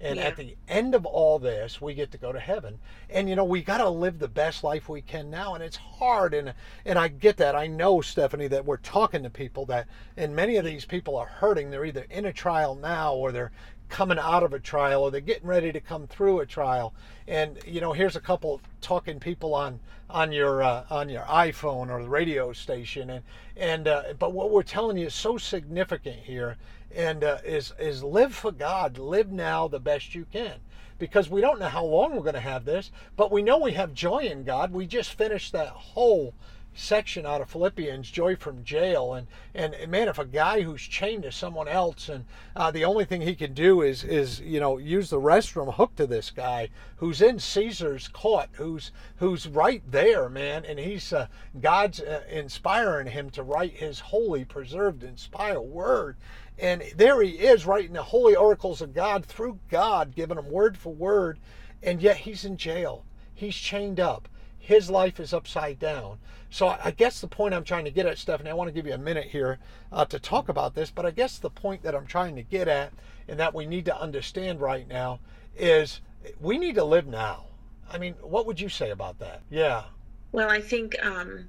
And 0.04 0.18
Yeah. 0.18 0.26
at 0.26 0.36
the 0.36 0.54
end 0.68 0.94
of 0.94 1.06
all 1.06 1.38
this, 1.38 1.80
we 1.80 1.94
get 1.94 2.12
to 2.12 2.18
go 2.18 2.30
to 2.30 2.38
heaven. 2.38 2.78
And 3.08 3.28
you 3.28 3.36
know, 3.36 3.44
we 3.44 3.62
got 3.62 3.78
to 3.78 3.88
live 3.88 4.18
the 4.18 4.28
best 4.28 4.62
life 4.62 4.88
we 4.88 5.00
can 5.00 5.30
now, 5.30 5.54
and 5.54 5.64
it's 5.64 5.76
hard. 5.76 6.34
And 6.34 6.52
and 6.84 6.98
I 6.98 7.08
get 7.08 7.38
that. 7.38 7.56
I 7.56 7.66
know, 7.66 8.00
Stephanie, 8.02 8.48
that 8.48 8.66
we're 8.66 8.76
talking 8.76 9.22
to 9.22 9.30
people 9.30 9.64
that, 9.66 9.88
and 10.16 10.36
many 10.36 10.56
of 10.56 10.64
these 10.64 10.84
people 10.84 11.16
are 11.16 11.26
hurting. 11.26 11.70
They're 11.70 11.86
either 11.86 12.06
in 12.10 12.26
a 12.26 12.32
trial 12.32 12.74
now, 12.74 13.14
or 13.14 13.32
they're 13.32 13.52
coming 13.88 14.18
out 14.18 14.42
of 14.42 14.52
a 14.52 14.58
trial, 14.58 15.02
or 15.02 15.10
they're 15.10 15.20
getting 15.20 15.46
ready 15.46 15.72
to 15.72 15.80
come 15.80 16.06
through 16.06 16.40
a 16.40 16.46
trial. 16.46 16.92
And 17.26 17.58
you 17.66 17.80
know, 17.80 17.92
here's 17.92 18.16
a 18.16 18.20
couple 18.20 18.60
talking 18.82 19.18
people 19.20 19.54
on 19.54 19.80
on 20.10 20.32
your 20.32 20.62
uh, 20.62 20.84
on 20.90 21.08
your 21.08 21.22
iPhone 21.22 21.88
or 21.90 22.02
the 22.02 22.08
radio 22.10 22.52
station, 22.52 23.08
and 23.10 23.24
and 23.56 23.88
uh, 23.88 24.02
but 24.18 24.32
what 24.32 24.50
we're 24.50 24.62
telling 24.62 24.98
you 24.98 25.06
is 25.06 25.14
so 25.14 25.38
significant 25.38 26.16
here, 26.16 26.56
and 26.94 27.24
uh, 27.24 27.38
is 27.44 27.72
is 27.78 28.02
live 28.02 28.34
for 28.34 28.52
God, 28.52 28.98
live 28.98 29.30
now 29.30 29.68
the 29.68 29.80
best 29.80 30.14
you 30.14 30.26
can, 30.32 30.54
because 30.98 31.28
we 31.28 31.40
don't 31.40 31.58
know 31.58 31.68
how 31.68 31.84
long 31.84 32.12
we're 32.14 32.22
going 32.22 32.34
to 32.34 32.40
have 32.40 32.64
this, 32.64 32.90
but 33.16 33.32
we 33.32 33.42
know 33.42 33.58
we 33.58 33.72
have 33.72 33.94
joy 33.94 34.20
in 34.20 34.44
God. 34.44 34.72
We 34.72 34.86
just 34.86 35.14
finished 35.14 35.52
that 35.52 35.68
whole 35.68 36.34
section 36.74 37.24
out 37.24 37.40
of 37.40 37.48
Philippians, 37.48 38.10
joy 38.10 38.34
from 38.36 38.64
jail, 38.64 39.14
and 39.14 39.26
and 39.54 39.90
man, 39.90 40.08
if 40.08 40.18
a 40.18 40.24
guy 40.24 40.62
who's 40.62 40.82
chained 40.82 41.22
to 41.22 41.32
someone 41.32 41.68
else, 41.68 42.08
and 42.08 42.24
uh, 42.56 42.70
the 42.70 42.84
only 42.84 43.04
thing 43.04 43.20
he 43.20 43.34
can 43.34 43.54
do 43.54 43.80
is 43.82 44.02
is 44.02 44.40
you 44.40 44.58
know 44.60 44.78
use 44.78 45.10
the 45.10 45.20
restroom 45.20 45.72
hook 45.74 45.94
to 45.96 46.06
this 46.06 46.30
guy 46.30 46.68
who's 46.96 47.22
in 47.22 47.38
Caesar's 47.38 48.08
court, 48.08 48.48
who's 48.52 48.90
who's 49.16 49.46
right 49.46 49.82
there, 49.90 50.28
man, 50.28 50.64
and 50.64 50.78
he's 50.78 51.12
uh, 51.12 51.28
God's 51.60 52.00
uh, 52.00 52.22
inspiring 52.28 53.06
him 53.06 53.30
to 53.30 53.42
write 53.42 53.74
His 53.74 54.00
holy, 54.00 54.44
preserved, 54.44 55.04
inspired 55.04 55.60
word. 55.60 56.16
And 56.58 56.82
there 56.96 57.20
he 57.20 57.30
is 57.30 57.66
writing 57.66 57.94
the 57.94 58.02
holy 58.02 58.36
oracles 58.36 58.80
of 58.80 58.94
God 58.94 59.24
through 59.24 59.58
God, 59.68 60.14
giving 60.14 60.38
him 60.38 60.50
word 60.50 60.76
for 60.76 60.92
word, 60.92 61.40
and 61.82 62.00
yet 62.00 62.18
he's 62.18 62.44
in 62.44 62.56
jail. 62.56 63.04
He's 63.34 63.56
chained 63.56 63.98
up 63.98 64.28
his 64.64 64.88
life 64.88 65.20
is 65.20 65.34
upside 65.34 65.78
down. 65.78 66.18
So 66.48 66.68
I 66.82 66.90
guess 66.90 67.20
the 67.20 67.28
point 67.28 67.52
I'm 67.52 67.64
trying 67.64 67.84
to 67.84 67.90
get 67.90 68.06
at, 68.06 68.16
Stephanie, 68.16 68.48
I 68.48 68.54
want 68.54 68.68
to 68.68 68.72
give 68.72 68.86
you 68.86 68.94
a 68.94 68.98
minute 68.98 69.26
here 69.26 69.58
uh, 69.92 70.06
to 70.06 70.18
talk 70.18 70.48
about 70.48 70.74
this, 70.74 70.90
but 70.90 71.04
I 71.04 71.10
guess 71.10 71.38
the 71.38 71.50
point 71.50 71.82
that 71.82 71.94
I'm 71.94 72.06
trying 72.06 72.34
to 72.36 72.42
get 72.42 72.66
at 72.66 72.94
and 73.28 73.38
that 73.38 73.52
we 73.52 73.66
need 73.66 73.84
to 73.84 74.00
understand 74.00 74.62
right 74.62 74.88
now 74.88 75.20
is 75.54 76.00
we 76.40 76.56
need 76.56 76.76
to 76.76 76.84
live 76.84 77.06
now. 77.06 77.44
I 77.92 77.98
mean, 77.98 78.14
what 78.22 78.46
would 78.46 78.58
you 78.58 78.70
say 78.70 78.90
about 78.90 79.18
that? 79.18 79.42
Yeah. 79.50 79.84
Well, 80.32 80.48
I 80.48 80.62
think 80.62 80.96
um, 81.04 81.46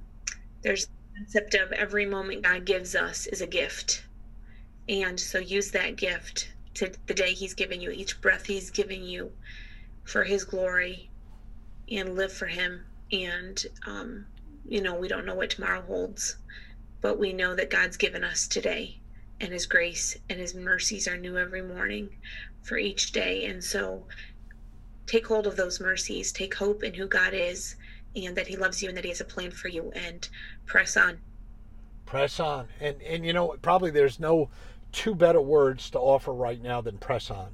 there's 0.60 0.86
the 0.86 0.92
concept 1.20 1.54
of 1.54 1.72
every 1.72 2.04
moment 2.04 2.42
God 2.42 2.66
gives 2.66 2.94
us 2.94 3.26
is 3.28 3.40
a 3.40 3.46
gift. 3.46 4.04
And 4.90 5.18
so 5.18 5.38
use 5.38 5.70
that 5.70 5.96
gift 5.96 6.52
to 6.74 6.92
the 7.06 7.14
day 7.14 7.32
He's 7.32 7.54
given 7.54 7.80
you, 7.80 7.90
each 7.90 8.20
breath 8.20 8.44
He's 8.44 8.68
giving 8.68 9.02
you 9.02 9.32
for 10.04 10.22
His 10.22 10.44
glory, 10.44 11.08
and 11.90 12.14
live 12.14 12.32
for 12.32 12.46
Him. 12.46 12.84
And, 13.12 13.64
um, 13.86 14.26
you 14.68 14.80
know, 14.80 14.94
we 14.94 15.08
don't 15.08 15.26
know 15.26 15.34
what 15.34 15.50
tomorrow 15.50 15.82
holds, 15.82 16.36
but 17.00 17.18
we 17.18 17.32
know 17.32 17.54
that 17.54 17.70
God's 17.70 17.96
given 17.96 18.24
us 18.24 18.48
today, 18.48 18.98
and 19.40 19.52
His 19.52 19.66
grace 19.66 20.16
and 20.28 20.40
His 20.40 20.54
mercies 20.54 21.06
are 21.06 21.16
new 21.16 21.38
every 21.38 21.62
morning 21.62 22.10
for 22.62 22.78
each 22.78 23.12
day. 23.12 23.44
And 23.46 23.62
so 23.62 24.04
take 25.06 25.26
hold 25.26 25.46
of 25.46 25.56
those 25.56 25.80
mercies, 25.80 26.32
take 26.32 26.54
hope 26.54 26.82
in 26.82 26.94
who 26.94 27.06
God 27.06 27.32
is 27.32 27.76
and 28.16 28.34
that 28.36 28.46
he 28.46 28.56
loves 28.56 28.82
you 28.82 28.88
and 28.88 28.96
that 28.96 29.04
he 29.04 29.10
has 29.10 29.20
a 29.20 29.24
plan 29.24 29.50
for 29.50 29.68
you 29.68 29.92
and 29.94 30.26
press 30.64 30.96
on 30.96 31.18
Press 32.06 32.38
on. 32.38 32.68
And 32.80 33.02
and 33.02 33.26
you 33.26 33.32
know, 33.32 33.56
probably 33.60 33.90
there's 33.90 34.20
no 34.20 34.48
two 34.92 35.14
better 35.14 35.40
words 35.40 35.90
to 35.90 35.98
offer 35.98 36.32
right 36.32 36.62
now 36.62 36.80
than 36.80 36.98
press 36.98 37.30
on. 37.30 37.48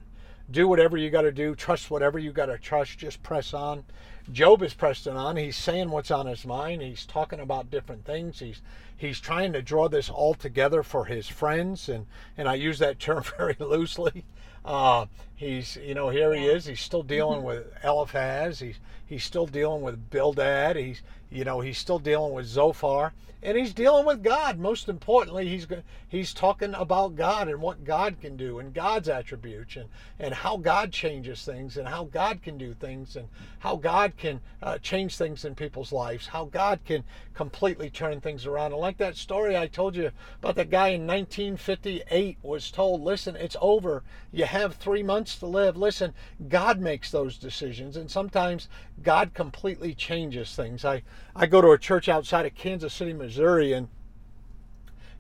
Do 0.51 0.69
whatever 0.69 0.97
you 0.97 1.11
got 1.11 1.23
to 1.23 1.33
do, 1.33 1.55
trust 1.55 1.91
whatever 1.91 2.19
you 2.19 2.33
got 2.33 2.47
to 2.47 2.59
trust, 2.59 2.99
just 2.99 3.23
press 3.23 3.55
on. 3.55 3.85
Job 4.31 4.63
is 4.63 4.75
pressing 4.75 5.17
on. 5.17 5.37
He's 5.37 5.57
saying 5.57 5.91
what's 5.91 6.11
on 6.11 6.27
his 6.27 6.47
mind. 6.47 6.83
He's 6.83 7.05
talking 7.07 7.41
about 7.41 7.71
different 7.71 8.05
things. 8.05 8.39
He's 8.39 8.63
he's 8.97 9.19
trying 9.19 9.53
to 9.53 9.63
draw 9.63 9.89
this 9.89 10.09
all 10.09 10.35
together 10.35 10.83
for 10.83 11.07
his 11.07 11.27
friends 11.27 11.89
and 11.89 12.07
and 12.37 12.49
I 12.49 12.55
use 12.55 12.79
that 12.79 12.99
term 13.01 13.25
very 13.37 13.57
loosely. 13.59 14.25
Uh, 14.65 15.07
he's 15.35 15.77
you 15.77 15.95
know 15.95 16.09
here 16.11 16.33
he 16.35 16.47
is. 16.47 16.67
He's 16.67 16.81
still 16.81 17.03
dealing 17.03 17.43
with 17.43 17.67
Eliphaz. 17.83 18.61
He's 18.61 18.79
he's 19.05 19.25
still 19.25 19.47
dealing 19.47 19.83
with 19.83 20.11
Bildad. 20.11 20.77
He's 20.77 21.03
you 21.33 21.45
know 21.45 21.61
he's 21.61 21.79
still 21.79 21.99
dealing 21.99 22.33
with 22.33 22.47
Zophar, 22.47 23.13
and 23.43 23.57
he's 23.57 23.73
dealing 23.73 24.05
with 24.05 24.23
God. 24.23 24.59
Most 24.59 24.89
importantly, 24.89 25.49
he's 25.49 25.67
he's 26.09 26.35
talking 26.35 26.75
about 26.75 27.17
God 27.17 27.49
and 27.49 27.61
what 27.61 27.85
God 27.85 28.21
can 28.21 28.37
do 28.37 28.59
and 28.59 28.75
God's 28.75 29.09
attributes 29.09 29.77
and 29.77 29.89
and 30.19 30.35
how 30.35 30.57
God 30.59 30.93
changes 30.93 31.45
things 31.45 31.77
and 31.77 31.89
how 31.89 32.05
God 32.05 32.43
can 32.43 32.59
do 32.59 32.75
things 32.75 33.17
and 33.17 33.29
how 33.59 33.77
God 33.77 34.13
can 34.17 34.41
uh, 34.63 34.79
change 34.79 35.17
things 35.17 35.45
in 35.45 35.55
people's 35.55 35.93
lives. 35.93 36.27
How 36.27 36.45
God 36.45 36.81
can 36.85 37.03
completely 37.35 37.91
turn 37.91 38.21
things 38.21 38.47
around. 38.47 38.73
And 38.73 38.81
like 38.81 38.99
that 38.99 39.17
story 39.17 39.57
I 39.57 39.67
told 39.67 39.97
you 39.97 40.11
about 40.41 40.57
the 40.57 40.65
guy 40.65 40.89
in 40.89 41.07
1958 41.07 42.39
was 42.43 42.71
told, 42.71 43.03
listen, 43.03 43.37
it's 43.37 43.57
over. 43.61 44.03
You 44.33 44.45
have 44.45 44.75
three 44.77 45.03
months 45.03 45.39
to 45.39 45.47
live. 45.47 45.77
Listen, 45.77 46.15
God 46.49 46.81
makes 46.81 47.11
those 47.11 47.39
decisions, 47.39 47.97
and 47.97 48.11
sometimes 48.11 48.69
God 49.03 49.35
completely 49.35 49.95
changes 49.95 50.55
things. 50.55 50.85
I, 50.85 51.03
I 51.35 51.47
go 51.47 51.61
to 51.61 51.71
a 51.71 51.79
church 51.79 52.09
outside 52.09 52.47
of 52.47 52.55
Kansas 52.55 52.95
City, 52.95 53.13
Missouri, 53.13 53.73
and 53.73 53.89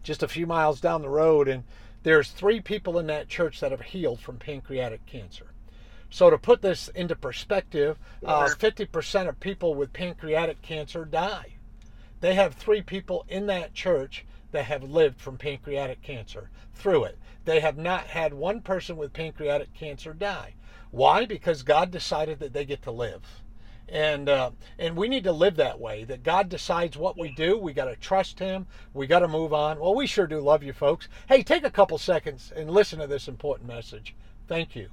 just 0.02 0.22
a 0.22 0.28
few 0.28 0.46
miles 0.46 0.80
down 0.80 1.02
the 1.02 1.08
road, 1.08 1.48
and 1.48 1.64
there's 2.02 2.30
three 2.30 2.60
people 2.60 2.98
in 2.98 3.06
that 3.06 3.28
church 3.28 3.60
that 3.60 3.70
have 3.70 3.80
healed 3.80 4.20
from 4.20 4.38
pancreatic 4.38 5.06
cancer. 5.06 5.46
So 6.10 6.28
to 6.28 6.36
put 6.36 6.60
this 6.60 6.88
into 6.88 7.16
perspective, 7.16 7.98
uh, 8.24 8.48
50% 8.48 9.28
of 9.28 9.40
people 9.40 9.74
with 9.74 9.92
pancreatic 9.92 10.60
cancer 10.60 11.04
die. 11.04 11.54
They 12.20 12.34
have 12.34 12.54
three 12.54 12.82
people 12.82 13.24
in 13.28 13.46
that 13.46 13.72
church 13.74 14.26
that 14.50 14.66
have 14.66 14.82
lived 14.82 15.20
from 15.20 15.38
pancreatic 15.38 16.02
cancer 16.02 16.50
through 16.74 17.04
it. 17.04 17.18
They 17.44 17.60
have 17.60 17.78
not 17.78 18.08
had 18.08 18.34
one 18.34 18.60
person 18.60 18.96
with 18.96 19.12
pancreatic 19.12 19.72
cancer 19.74 20.12
die. 20.12 20.54
Why? 20.90 21.24
Because 21.24 21.62
God 21.62 21.90
decided 21.90 22.38
that 22.40 22.52
they 22.52 22.66
get 22.66 22.82
to 22.82 22.90
live. 22.90 23.42
And 23.92 24.31
uh, 24.31 24.52
and 24.78 24.96
we 24.96 25.07
need 25.07 25.24
to 25.24 25.33
live 25.33 25.57
that 25.57 25.78
way. 25.78 26.05
That 26.05 26.22
God 26.22 26.48
decides 26.48 26.96
what 26.96 27.18
we 27.18 27.31
do. 27.35 27.59
We 27.59 27.74
got 27.74 27.85
to 27.85 27.96
trust 27.96 28.38
Him. 28.38 28.66
We 28.94 29.07
got 29.07 29.18
to 29.18 29.28
move 29.28 29.52
on. 29.52 29.78
Well, 29.78 29.94
we 29.94 30.07
sure 30.07 30.26
do 30.26 30.40
love 30.40 30.62
you, 30.62 30.72
folks. 30.72 31.09
Hey, 31.28 31.42
take 31.42 31.62
a 31.62 31.70
couple 31.70 31.98
seconds 31.98 32.52
and 32.57 32.70
listen 32.70 32.98
to 33.00 33.07
this 33.07 33.28
important 33.28 33.68
message. 33.68 34.16
Thank 34.48 34.74
you. 34.74 34.88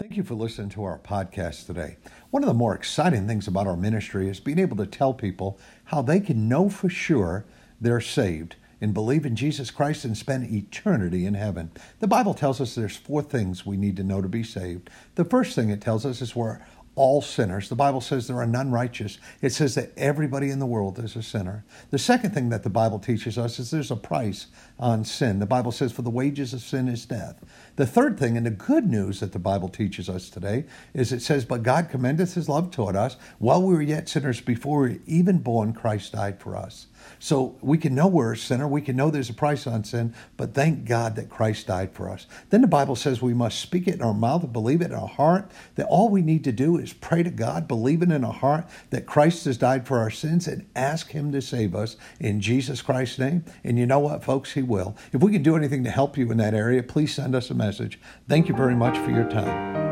Thank 0.00 0.16
you 0.16 0.24
for 0.24 0.34
listening 0.34 0.70
to 0.70 0.82
our 0.82 0.98
podcast 0.98 1.66
today. 1.66 1.98
One 2.30 2.42
of 2.42 2.48
the 2.48 2.54
more 2.54 2.74
exciting 2.74 3.28
things 3.28 3.46
about 3.46 3.68
our 3.68 3.76
ministry 3.76 4.28
is 4.28 4.40
being 4.40 4.58
able 4.58 4.76
to 4.78 4.86
tell 4.86 5.14
people 5.14 5.60
how 5.84 6.02
they 6.02 6.18
can 6.18 6.48
know 6.48 6.68
for 6.68 6.88
sure 6.88 7.44
they're 7.80 8.00
saved 8.00 8.56
and 8.80 8.92
believe 8.92 9.24
in 9.24 9.36
Jesus 9.36 9.70
Christ 9.70 10.04
and 10.04 10.18
spend 10.18 10.52
eternity 10.52 11.24
in 11.24 11.34
heaven. 11.34 11.70
The 12.00 12.08
Bible 12.08 12.34
tells 12.34 12.60
us 12.60 12.74
there's 12.74 12.96
four 12.96 13.22
things 13.22 13.64
we 13.64 13.76
need 13.76 13.96
to 13.96 14.02
know 14.02 14.20
to 14.20 14.28
be 14.28 14.42
saved. 14.42 14.90
The 15.14 15.24
first 15.24 15.54
thing 15.54 15.70
it 15.70 15.80
tells 15.80 16.04
us 16.04 16.20
is 16.20 16.34
we're 16.34 16.58
all 16.96 17.20
sinners. 17.20 17.68
The 17.68 17.74
Bible 17.74 18.00
says 18.00 18.26
there 18.26 18.38
are 18.38 18.46
none 18.46 18.70
righteous. 18.70 19.18
It 19.42 19.50
says 19.50 19.74
that 19.74 19.92
everybody 19.96 20.50
in 20.50 20.58
the 20.58 20.66
world 20.66 20.98
is 20.98 21.16
a 21.16 21.22
sinner. 21.22 21.64
The 21.90 21.98
second 21.98 22.32
thing 22.32 22.50
that 22.50 22.62
the 22.62 22.70
Bible 22.70 22.98
teaches 22.98 23.36
us 23.36 23.58
is 23.58 23.70
there's 23.70 23.90
a 23.90 23.96
price 23.96 24.46
on 24.78 25.04
sin. 25.04 25.40
The 25.40 25.46
Bible 25.46 25.72
says, 25.72 25.92
for 25.92 26.02
the 26.02 26.10
wages 26.10 26.52
of 26.54 26.60
sin 26.60 26.88
is 26.88 27.04
death. 27.04 27.44
The 27.76 27.86
third 27.86 28.18
thing, 28.18 28.36
and 28.36 28.46
the 28.46 28.50
good 28.50 28.86
news 28.86 29.20
that 29.20 29.32
the 29.32 29.38
Bible 29.38 29.68
teaches 29.68 30.08
us 30.08 30.30
today, 30.30 30.64
is 30.92 31.12
it 31.12 31.22
says, 31.22 31.44
But 31.44 31.62
God 31.64 31.88
commendeth 31.88 32.34
his 32.34 32.48
love 32.48 32.70
toward 32.70 32.94
us 32.94 33.16
while 33.38 33.62
we 33.62 33.74
were 33.74 33.82
yet 33.82 34.08
sinners, 34.08 34.40
before 34.40 34.82
we 34.82 34.88
were 34.90 34.98
even 35.06 35.38
born, 35.38 35.72
Christ 35.72 36.12
died 36.12 36.38
for 36.38 36.56
us. 36.56 36.86
So 37.18 37.56
we 37.60 37.78
can 37.78 37.94
know 37.94 38.06
we're 38.06 38.32
a 38.32 38.36
sinner. 38.36 38.68
We 38.68 38.82
can 38.82 38.96
know 38.96 39.10
there's 39.10 39.30
a 39.30 39.34
price 39.34 39.66
on 39.66 39.84
sin, 39.84 40.14
but 40.36 40.54
thank 40.54 40.84
God 40.84 41.16
that 41.16 41.30
Christ 41.30 41.66
died 41.66 41.92
for 41.92 42.08
us. 42.08 42.26
Then 42.50 42.60
the 42.60 42.66
Bible 42.66 42.96
says 42.96 43.20
we 43.20 43.34
must 43.34 43.60
speak 43.60 43.88
it 43.88 43.94
in 43.94 44.02
our 44.02 44.14
mouth 44.14 44.42
and 44.44 44.52
believe 44.52 44.80
it 44.80 44.86
in 44.86 44.94
our 44.94 45.08
heart, 45.08 45.50
that 45.74 45.86
all 45.86 46.08
we 46.08 46.22
need 46.22 46.44
to 46.44 46.52
do 46.52 46.76
is 46.76 46.92
pray 46.92 47.22
to 47.22 47.30
God, 47.30 47.68
believe 47.68 48.02
it 48.02 48.10
in 48.10 48.24
our 48.24 48.32
heart 48.32 48.66
that 48.90 49.06
Christ 49.06 49.44
has 49.44 49.56
died 49.56 49.86
for 49.86 49.98
our 49.98 50.10
sins, 50.10 50.46
and 50.46 50.66
ask 50.74 51.10
Him 51.10 51.32
to 51.32 51.40
save 51.40 51.74
us 51.74 51.96
in 52.20 52.40
Jesus 52.40 52.82
Christ's 52.82 53.18
name. 53.18 53.44
And 53.62 53.78
you 53.78 53.86
know 53.86 53.98
what, 53.98 54.24
folks? 54.24 54.52
He 54.52 54.62
will. 54.62 54.96
If 55.12 55.22
we 55.22 55.32
can 55.32 55.42
do 55.42 55.56
anything 55.56 55.84
to 55.84 55.90
help 55.90 56.16
you 56.16 56.30
in 56.30 56.38
that 56.38 56.54
area, 56.54 56.82
please 56.82 57.14
send 57.14 57.34
us 57.34 57.50
a 57.50 57.54
message. 57.54 57.98
Thank 58.28 58.48
you 58.48 58.54
very 58.54 58.74
much 58.74 58.96
for 58.98 59.10
your 59.10 59.28
time. 59.28 59.84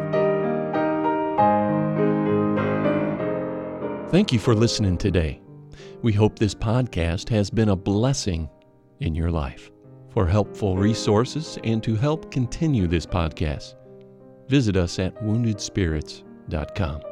Thank 4.11 4.33
you 4.33 4.39
for 4.39 4.55
listening 4.55 4.99
today. 4.99 5.41
We 6.03 6.13
hope 6.13 6.39
this 6.39 6.55
podcast 6.55 7.29
has 7.29 7.49
been 7.49 7.69
a 7.69 7.77
blessing 7.77 8.51
in 9.01 9.15
your 9.15 9.31
life. 9.31 9.71
For 10.11 10.27
helpful 10.27 10.77
resources 10.77 11.59
and 11.65 11.83
to 11.85 11.95
help 11.95 12.31
continue 12.31 12.87
this 12.87 13.07
podcast, 13.07 13.77
visit 14.49 14.77
us 14.77 14.99
at 14.99 15.15
woundedspirits.com. 15.23 17.12